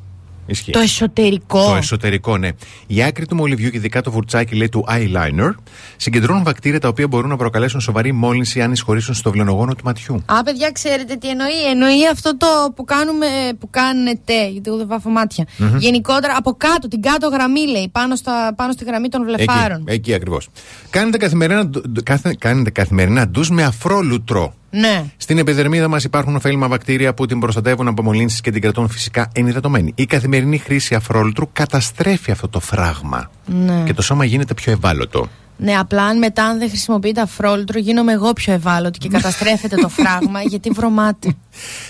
[0.47, 0.71] Ισχύει.
[0.71, 1.67] Το εσωτερικό.
[1.69, 2.49] Το εσωτερικό, ναι.
[2.87, 5.51] Η άκρη του μολυβιού και ειδικά το βουρτσάκι λέει του eyeliner
[5.97, 10.23] συγκεντρώνουν βακτήρια τα οποία μπορούν να προκαλέσουν σοβαρή μόλυνση αν εισχωρήσουν στο βλενογόνο του ματιού.
[10.27, 11.65] Α, παιδιά, ξέρετε τι εννοεί.
[11.71, 12.47] Εννοεί αυτό το
[12.77, 13.27] που κάνουμε,
[13.59, 15.47] που κάνετε, γιατί εγώ δεν βάφω μάτια.
[15.59, 15.77] Μμμ.
[15.77, 19.83] Γενικότερα από κάτω, την κάτω γραμμή λέει, πάνω, στα, πάνω στη γραμμή των βλεφάρων.
[19.87, 20.49] Εκεί, εκεί ακριβώς.
[20.91, 24.55] Κάνετε καθημερινά, ντου- κάθε, κάνετε καθημερινά ντους με αφρόλουτρο.
[24.75, 25.05] Ναι.
[25.17, 29.29] Στην επιδερμίδα μας υπάρχουν ωφέλιμα βακτήρια που την προστατεύουν από μολύνσεις και την κρατούν φυσικά
[29.35, 29.93] ενυδατωμένη.
[29.95, 33.31] Η καθημερινή χρήση αφρόλουτρου καταστρέφει αυτό το φράγμα.
[33.47, 33.83] Ναι.
[33.85, 35.29] Και το σώμα γίνεται πιο ευάλωτο.
[35.57, 39.89] Ναι, απλά αν μετά αν δεν χρησιμοποιείτε αφρόλουτρο, γίνομαι εγώ πιο ευάλωτη και καταστρέφεται το
[39.89, 41.35] φράγμα γιατί βρωμάται.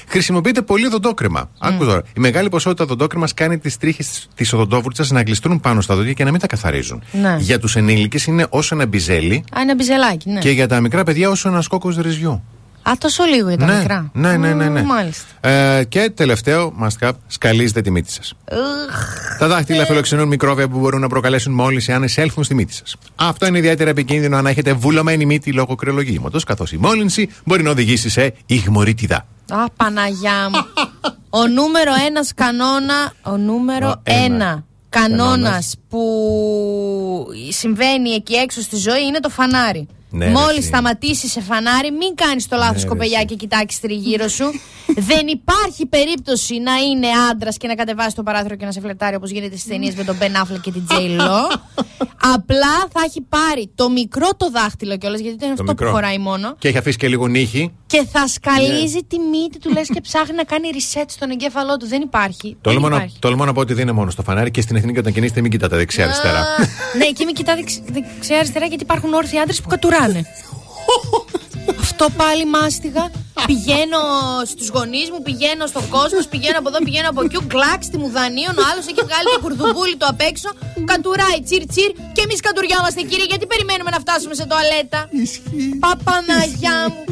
[0.07, 1.51] Χρησιμοποιείται πολύ οδοντόκρεμα.
[1.59, 2.03] Άκου τώρα.
[2.17, 6.25] Η μεγάλη ποσότητα οδοντόκρεμα κάνει τις τρίχες τη οδοντόβουρτσας να γλιστρούν πάνω στα δόντια και
[6.25, 7.03] να μην τα καθαρίζουν.
[7.13, 7.37] Ναι.
[7.39, 10.39] Για τους ενήλικες είναι όσο ένα μπιζέλι Α, είναι μπιζελάκι, ναι.
[10.39, 12.43] και για τα μικρά παιδιά όσο ένας κόκος ρυζιού.
[12.83, 14.11] Α, τόσο λίγο για τα ναι, μικρά.
[14.13, 14.69] Ναι, ναι, ναι.
[14.69, 14.83] ναι.
[14.83, 15.49] Μ, Μάλιστα.
[15.49, 18.35] Ε, και τελευταίο, must have, σκαλίζετε τη μύτη σας.
[19.39, 22.97] Τα δάχτυλα φιλοξενούν μικρόβια που μπορούν να προκαλέσουν μόλυνση αν εισέλθουν στη μύτη σας.
[23.17, 27.71] Αυτό είναι ιδιαίτερα επικίνδυνο αν έχετε βουλωμένη μύτη λόγω κρυολογήματος, καθώς η μόλυνση μπορεί να
[27.71, 29.27] οδηγήσει σε ηγμορίτιδα.
[29.49, 30.59] Α, Παναγιά μου.
[31.31, 34.25] ο νούμερο ένας κανόνα, ο νούμερο Ο ένα.
[34.35, 35.75] ένα κανόνας Κανόνας.
[35.89, 39.89] που συμβαίνει εκεί έξω στη ζωή είναι το φανάρι.
[40.13, 40.67] Ναι, ρε, Μόλις εσύ.
[40.67, 44.45] σταματήσει σε φανάρι, μην κάνεις το λάθος Ναι, ρε, κοπελιά και κοιτάξεις τριγύρω σου.
[45.11, 49.17] Δεν υπάρχει περίπτωση να είναι άντρας και να κατεβάσει το παράθυρο και να σε φλερτάρει
[49.17, 50.95] όπως γίνεται στις ταινίες με τον Ben Affleck και την J.
[51.21, 51.59] Lo.
[52.35, 55.87] Απλά θα έχει πάρει το μικρό το δάχτυλο κιόλας, γιατί είναι αυτό μικρό.
[55.89, 56.55] που χωράει μόνο.
[56.59, 57.73] Και έχει αφήσει και λίγο νύχη.
[57.87, 61.87] Και θα σκαλίζει τη μύτη του, λες και ψάχνει να κάνει reset στον εγκέφαλό του.
[61.87, 62.57] Δεν υπάρχει.
[62.61, 63.17] Τολμώ δεν να, υπάρχει.
[63.19, 65.51] τολμώ να πω ότι δεν είναι μόνο στο φανάρι και στην εθνική όταν κινείστε μην
[65.51, 66.47] κοιτάτε δεξιά-αριστερά.
[66.99, 69.69] ναι, και μην κοιτάτε ξ- δεξιά-αριστερά γιατί υπάρχουν όρθιοι άντρες που
[70.03, 70.27] κατουράνε.
[71.81, 73.11] Αυτό πάλι μάστιγα.
[73.47, 73.99] Πηγαίνω
[74.47, 77.39] στους γονείς μου, πηγαίνω στον κόσμος, πηγαίνω από εδώ, πηγαίνω από εκεί.
[77.47, 78.59] Κλακ στη Μουδανίων.
[78.59, 80.51] Ο άλλος έχει βγάλει το κουρδουμπούλι του απ' έξω.
[80.85, 81.91] Κατουράει τσιρ τσιρ.
[82.13, 85.09] Και εμείς κατουριόμαστε, κύριε, γιατί περιμένουμε να φτάσουμε σε τουαλέτα.
[85.85, 87.05] Παπαναγιά μου.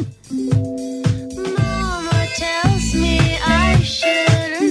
[1.57, 3.17] Mama tells me
[3.65, 4.70] I shouldn't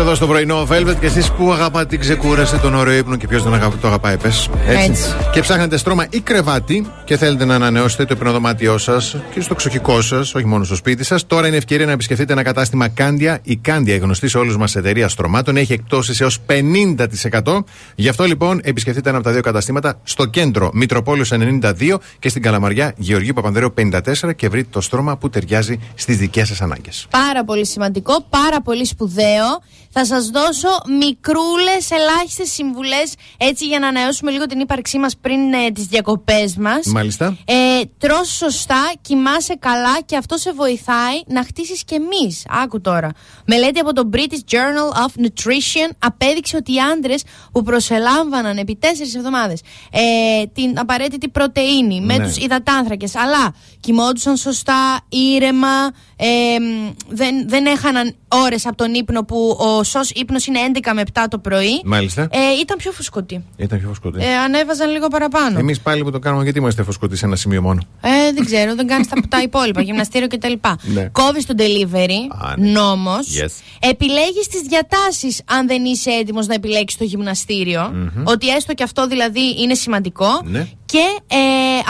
[0.00, 3.42] Εδώ στο πρωινό Velvet και εσείς που αγαπάτε την ξεκούραση, τον ωραίο ύπνο και ποιος
[3.42, 4.48] δεν αγαπά, το αγαπάει, πες.
[4.66, 5.02] Έτσι.
[5.32, 10.00] Και ψάχνετε στρώμα ή κρεβάτι και θέλετε να ανανεώσετε το υπνοδωμάτιό σας και στο ξοχικό
[10.00, 11.26] σας, όχι μόνο στο σπίτι σας.
[11.26, 13.38] Τώρα είναι ευκαιρία να επισκεφτείτε ένα κατάστημα Κάντια.
[13.42, 17.64] Η Κάντια, η γνωστή σε όλους μας εταιρεία στρωμάτων, έχει εκπτώσεις έως 50%.
[17.94, 22.42] Γι' αυτό λοιπόν επισκεφτείτε ένα από τα δύο καταστήματα στο κέντρο Μητροπόλεως 92 και στην
[22.42, 27.06] Καλαμαριά Γεωργίου Παπανδρέου 54 και βρείτε το στρώμα που ταιριάζει στις δικές σας ανάγκες.
[27.10, 29.46] Πάρα πολύ σημαντικό, πάρα πολύ σπουδαίο.
[29.90, 35.52] Θα σας δώσω μικρούλες, ελάχιστες συμβουλές έτσι για να ανανεώσουμε λίγο την ύπαρξή μας πριν
[35.52, 36.86] ε, τις διακοπές μας.
[36.86, 37.36] Μάλιστα.
[37.44, 37.54] Ε,
[37.98, 42.46] τρως σωστά, κοιμάσαι καλά και αυτό σε βοηθάει να χτίσεις και εμείς.
[42.64, 43.10] Άκου τώρα.
[43.46, 49.14] Μελέτη από το British Journal of Nutrition απέδειξε ότι οι άντρες που προσελάμβαναν επί τέσσερις
[49.14, 49.60] εβδομάδες
[49.92, 52.26] ε, την απαραίτητη πρωτενη με Ναι.
[52.26, 56.26] τους υδατάνθρακες, αλλά κοιμόντουσαν σωστά, ήρεμα, ε,
[56.60, 61.02] μ, δεν, δεν έχαναν ώρες από τον ύπνο που ο σος ύπνος είναι 11 με
[61.12, 61.80] 7 το πρωί.
[61.84, 62.22] Μάλιστα.
[62.22, 63.44] Ε, ήταν πιο φουσκωτοί.
[63.56, 64.24] Ήταν πιο φουσκωτή.
[64.24, 65.58] Ε, ανέβαζαν λίγο παραπάνω.
[65.58, 68.74] Εμείς πάλι που το κάνουμε, γιατί είμαστε φουσκωτοί σε ένα σημείο μόνο; Ε, δεν ξέρω,
[68.74, 70.52] δεν κάνεις τα, τα υπόλοιπα, γυμναστήριο κτλ.
[70.82, 71.08] Ναι.
[71.12, 72.70] Κόβεις τον delivery, Α, ναι.
[72.70, 73.26] νόμος.
[73.42, 73.50] Yes.
[73.80, 77.90] Επιλέγεις τις διατάσεις αν δεν είσαι έτοιμος να επιλέξεις το γυμναστήριο.
[77.92, 78.22] Μμμ.
[78.24, 80.40] Ότι έστω και αυτό δηλαδή είναι σημαντικό.
[80.44, 80.66] Ναι.
[80.86, 81.36] Και ε,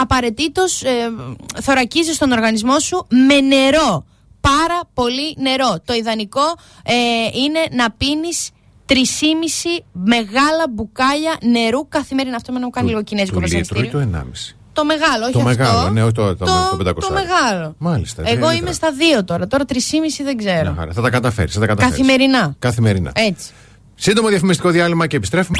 [0.00, 0.88] απαραίτητος ε,
[1.62, 4.04] θωρακίζεις τον οργανισμό σου με νερό.
[4.50, 5.80] Πάρα πολύ νερό.
[5.84, 6.46] Το ιδανικό
[6.82, 6.92] ε,
[7.44, 8.50] είναι να πίνεις
[8.88, 8.94] 3,5
[9.92, 12.36] μεγάλα μπουκάλια νερού καθημερινά.
[12.36, 14.06] Αυτό με να μου κάνει λίγο κινέζικο Του λίτρου ή βασανιστήριο.
[14.06, 14.54] του 1,5.
[14.72, 15.48] Το μεγάλο, όχι Το αυτό.
[15.50, 16.94] μεγάλο, ναι, όχι το, το, Το, το 500.
[16.94, 17.74] το μεγάλο.
[17.78, 18.22] Μάλιστα.
[18.26, 18.72] Εγώ τρία είμαι λίτρα.
[18.72, 19.46] στα δύο τώρα.
[19.46, 19.74] Τώρα 3,5
[20.24, 20.62] δεν ξέρω.
[20.62, 20.92] Μια χαρά.
[20.92, 21.54] Θα τα καταφέρεις.
[21.54, 21.96] Θα τα καταφέρεις.
[21.98, 22.54] Καθημερινά.
[22.58, 23.10] Καθημερινά.
[23.14, 23.50] Έτσι.
[23.94, 25.58] Σύντομο διαφημιστικό διάλειμμα και επιστρέφουμε.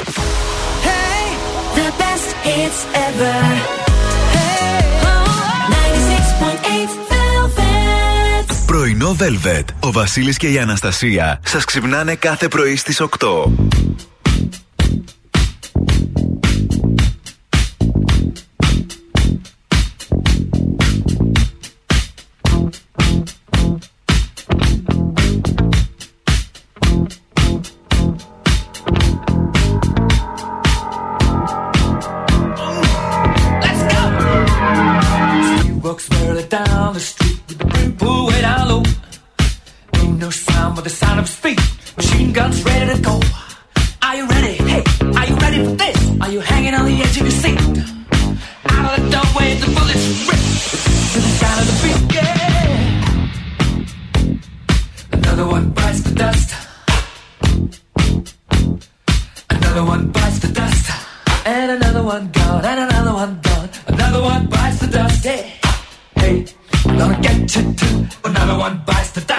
[1.75, 3.78] The best hits ever.
[8.99, 9.63] Πρωινό Velvet.
[9.79, 13.51] Ο Βασίλης και η Αναστασία σας ξυπνάνε κάθε πρωί στις 8.
[68.59, 69.38] one bites the dust.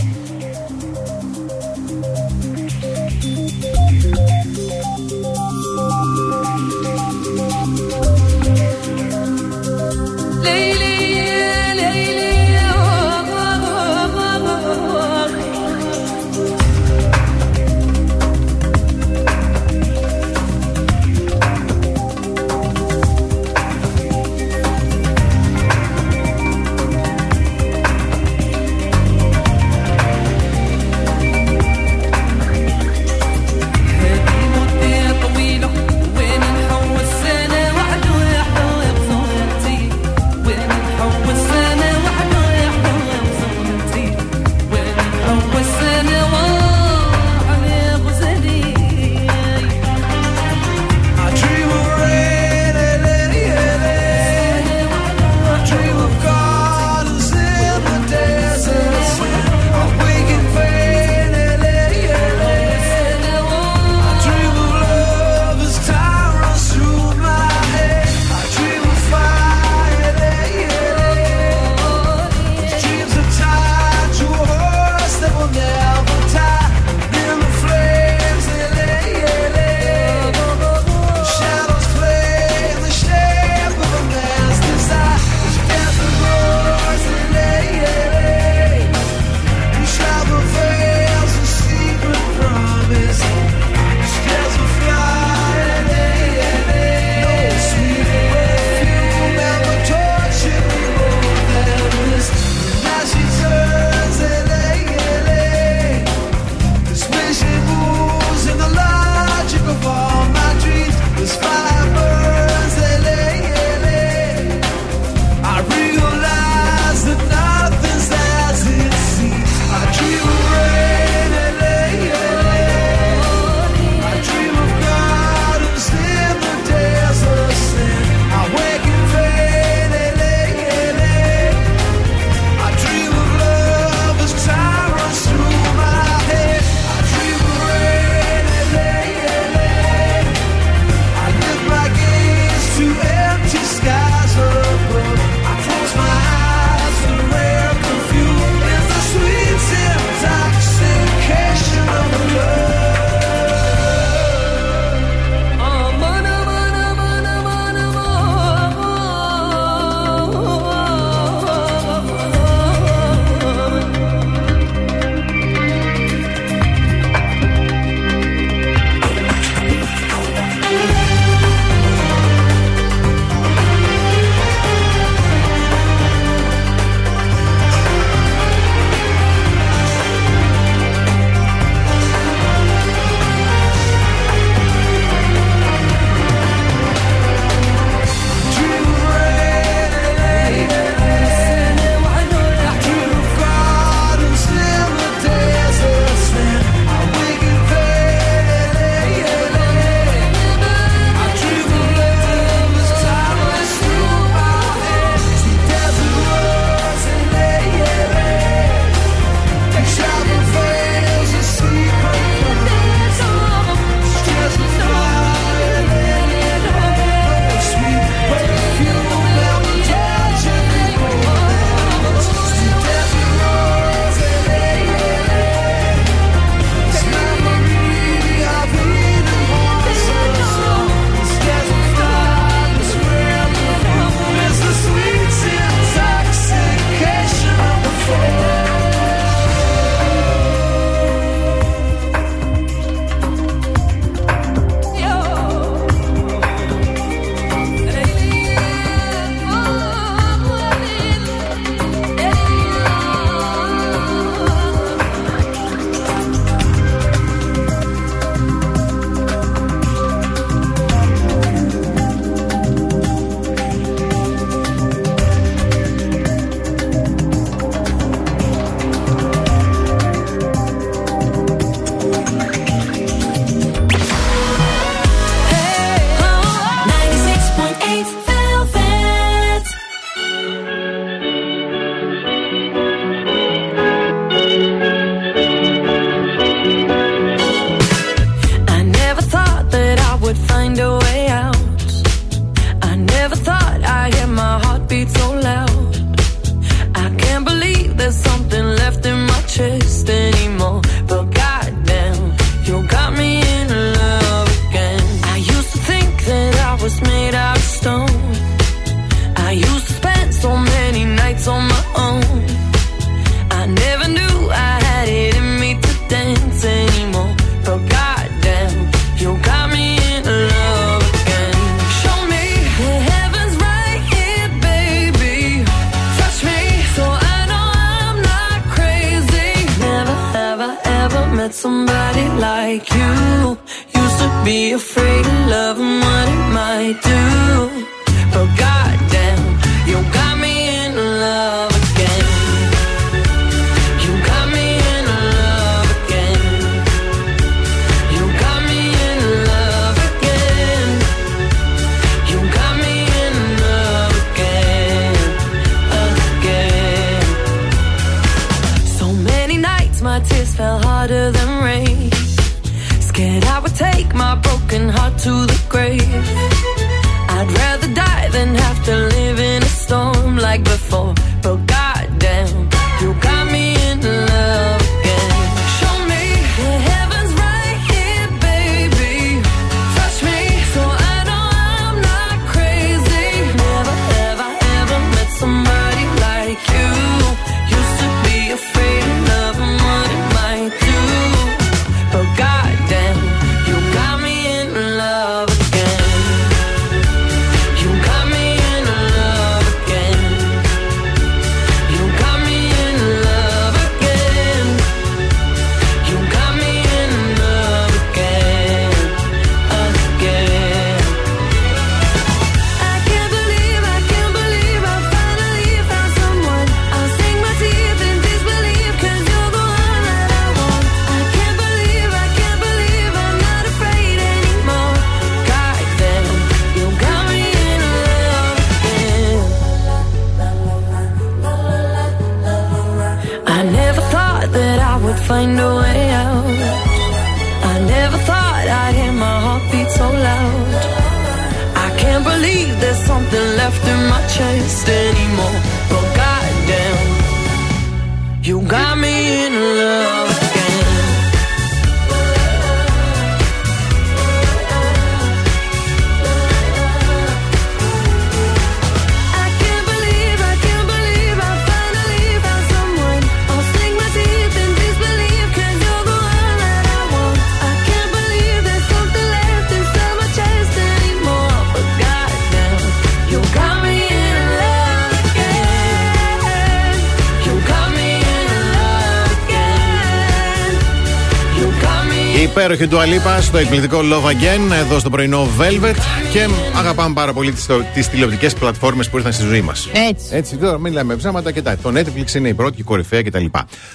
[482.81, 485.95] Η υπέροχη του Αλίπα στο εκπληκτικό Love Again εδώ στο πρωινό Velvet
[486.31, 489.89] και αγαπάμε πάρα πολύ τις, τις τηλεοπτικές πλατφόρμες που ήρθαν στη ζωή μας.
[490.09, 490.25] Έτσι.
[490.31, 491.77] Έτσι, τώρα μην λέμε ψέματα και τα.
[491.77, 493.45] Το Netflix είναι η πρώτη και η κορυφαία κτλ.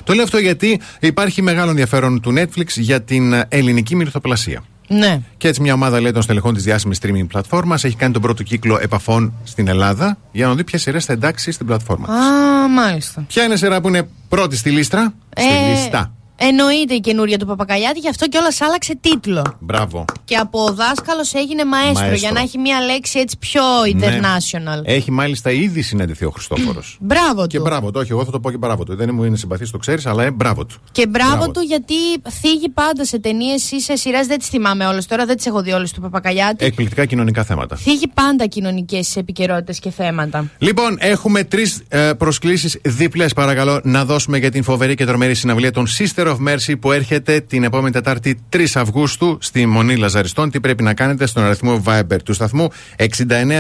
[0.05, 4.63] Το λέω αυτό γιατί υπάρχει μεγάλο ενδιαφέρον του Netflix για την ε, ελληνική μυρθοπλασία.
[4.89, 5.21] Ναι.
[5.37, 8.43] Και έτσι μια ομάδα λέει των στελεχών της διάσημης streaming πλατφόρμας έχει κάνει τον πρώτο
[8.43, 12.07] κύκλο επαφών στην Ελλάδα για να δει ποιες σειρές θα εντάξει στην πλατφόρμα.
[12.07, 13.25] Α, μάλιστα.
[13.29, 16.11] Ποια είναι η σειρά που είναι πρώτη στη λίστρα; Στη Ε, λίστα.
[16.39, 19.57] Εννοείται η καινούρια του Παπακαλιάτη, γι' αυτό κιόλας άλλαξε τίτλο.
[19.61, 20.05] Μπράβο.
[20.25, 22.17] Και από δάσκαλος έγινε μαέστρο, Μαέστρο.
[22.19, 23.63] για να έχει μία λέξη έτσι πιο
[23.95, 24.07] Ναι.
[24.21, 24.81] international.
[24.85, 26.97] Έχει μάλιστα ήδη συναντηθεί ο Χριστόφορος.
[27.09, 27.47] Μπράβο του.
[27.47, 28.97] και μπράβο του, όχι, εγώ θα το πω και μπράβο του.
[28.97, 30.77] Δεν μου είναι συμπαθής, το ξέρεις, αλλά ε, μπράβο του.
[30.93, 31.51] Και μπράβο, Μπράβο.
[31.53, 31.95] του γιατί
[32.41, 34.21] θίγει πάντα σε ταινίες ή σε σειρέ.
[34.27, 36.65] Δεν τις θυμάμαι όλες τώρα, δεν τις έχω δει όλες του Παπακαλιάτη.
[36.65, 37.77] Εκπληκτικά κοινωνικά θέματα.
[37.77, 40.51] Θίγει πάντα κοινωνικές επικαιρότητες και θέματα.
[40.59, 45.71] Λοιπόν, έχουμε τρεις ε, προσκλήσεις διπλέ, παρακαλώ, να δώσουμε για την φοβερή και τρομερή συναυλία
[45.73, 50.51] των Sister of Mercy που έρχεται την επόμενη Τετάρτη 3 Αυγούστου στη Μονή Λαζαριστών.
[50.51, 52.69] Τι πρέπει να κάνετε στον αριθμό Viber του σταθμού;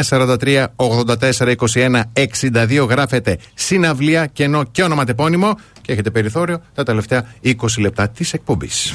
[0.09, 2.87] 6943 84 21 62.
[2.89, 8.95] Γράφετε συναυλία, κενό και ονοματεπώνυμο και έχετε περιθώριο τα τελευταία 20 λεπτά της εκπομπής.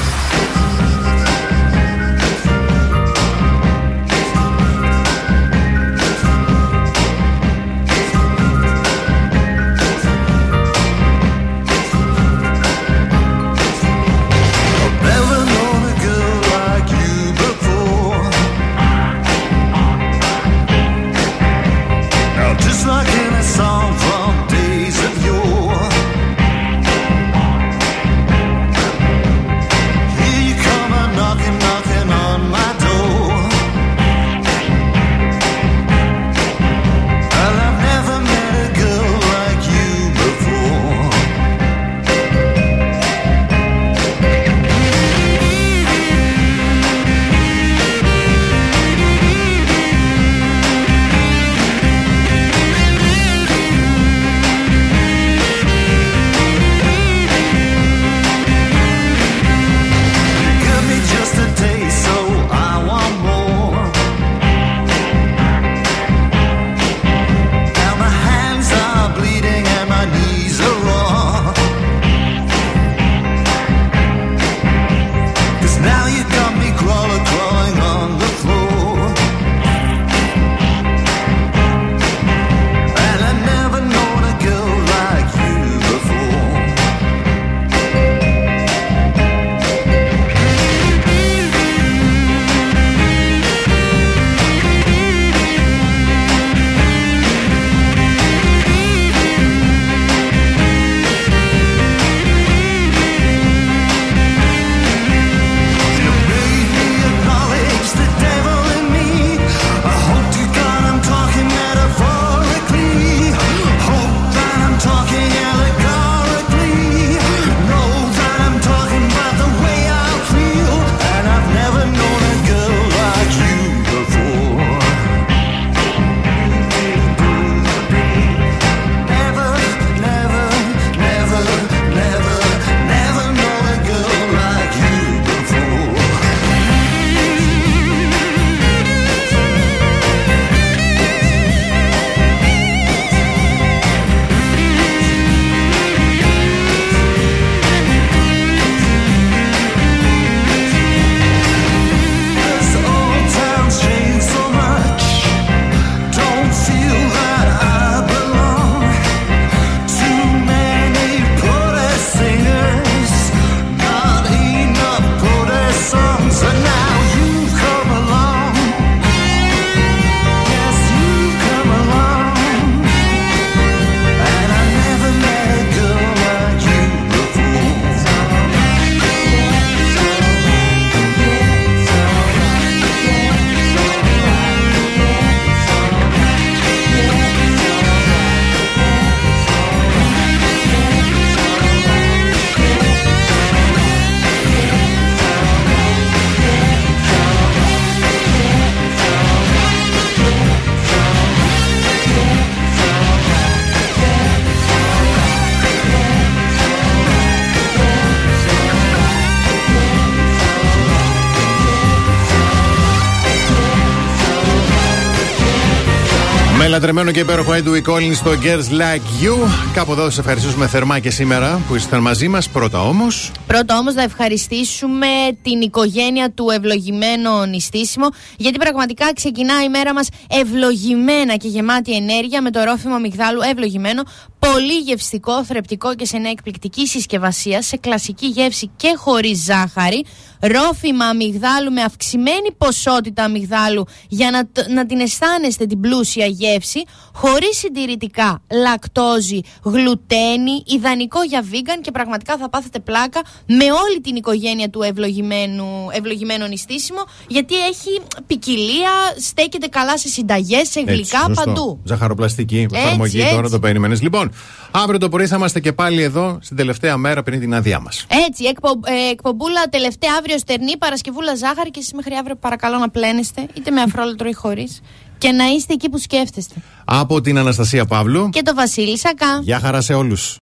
[216.71, 219.47] Λατρεμένο και υπέροχο Edwin Collins στο Girls Like You.
[219.73, 222.49] Κάπου εδώ σα ευχαριστούμε θερμά και σήμερα που ήσασταν μαζί μας.
[222.49, 223.31] Πρώτα όμως.
[223.47, 225.07] Πρώτα όμως να ευχαριστήσουμε
[225.41, 232.41] την οικογένεια του ευλογημένο νηστίσιμο γιατί πραγματικά ξεκινά η μέρα μας ευλογημένα και γεμάτη ενέργεια
[232.41, 234.03] με το ρόφημα μυγδάλου ευλογημένο
[234.39, 240.05] πολύ γευστικό, θρεπτικό και σε μια εκπληκτική συσκευασία σε κλασική γεύση και χωρίς ζάχαρη
[240.41, 246.83] ρόφημα αμυγδάλου με αυξημένη ποσότητα αμυγδάλου για να, τ- να την αισθάνεστε την πλούσια γεύση
[247.13, 254.15] χωρίς συντηρητικά, λακτόζη, γλουτένι, ιδανικό για vegan και πραγματικά θα πάθετε πλάκα με όλη την
[254.15, 261.17] οικογένεια του ευλογημένου, ευλογημένου νηστίσιμο γιατί έχει ποικιλία, στέκεται καλά σε συνταγές, σε Έτσι, γλυκά
[261.27, 261.33] σωστό.
[261.43, 261.79] παντού.
[261.83, 263.51] Ζαχαροπλαστική Έτσι, εφαρμογή τώρα έτσι.
[263.51, 263.97] το περίμενε.
[264.01, 264.31] Λοιπόν,
[264.71, 268.05] αύριο το πρωί θα είμαστε και πάλι εδώ στην τελευταία μέρα πριν την άδειά μας.
[268.27, 272.89] Έτσι, εκπο, ε, εκπομπούλα τελευταία αύριο στερνή, Παρασκευούλα ζάχαρη και εσείς μέχρι αύριο παρακαλώ να
[272.89, 274.81] πλένεστε, είτε με αφρόλωτρο ή χωρίς
[275.17, 276.55] και να είστε εκεί που σκέφτεστε.
[276.85, 278.29] Από την Αναστασία Παύλου.
[278.29, 279.39] Και το Βασίλη Σακά.
[279.41, 280.39] Γεια χαρά σε όλους.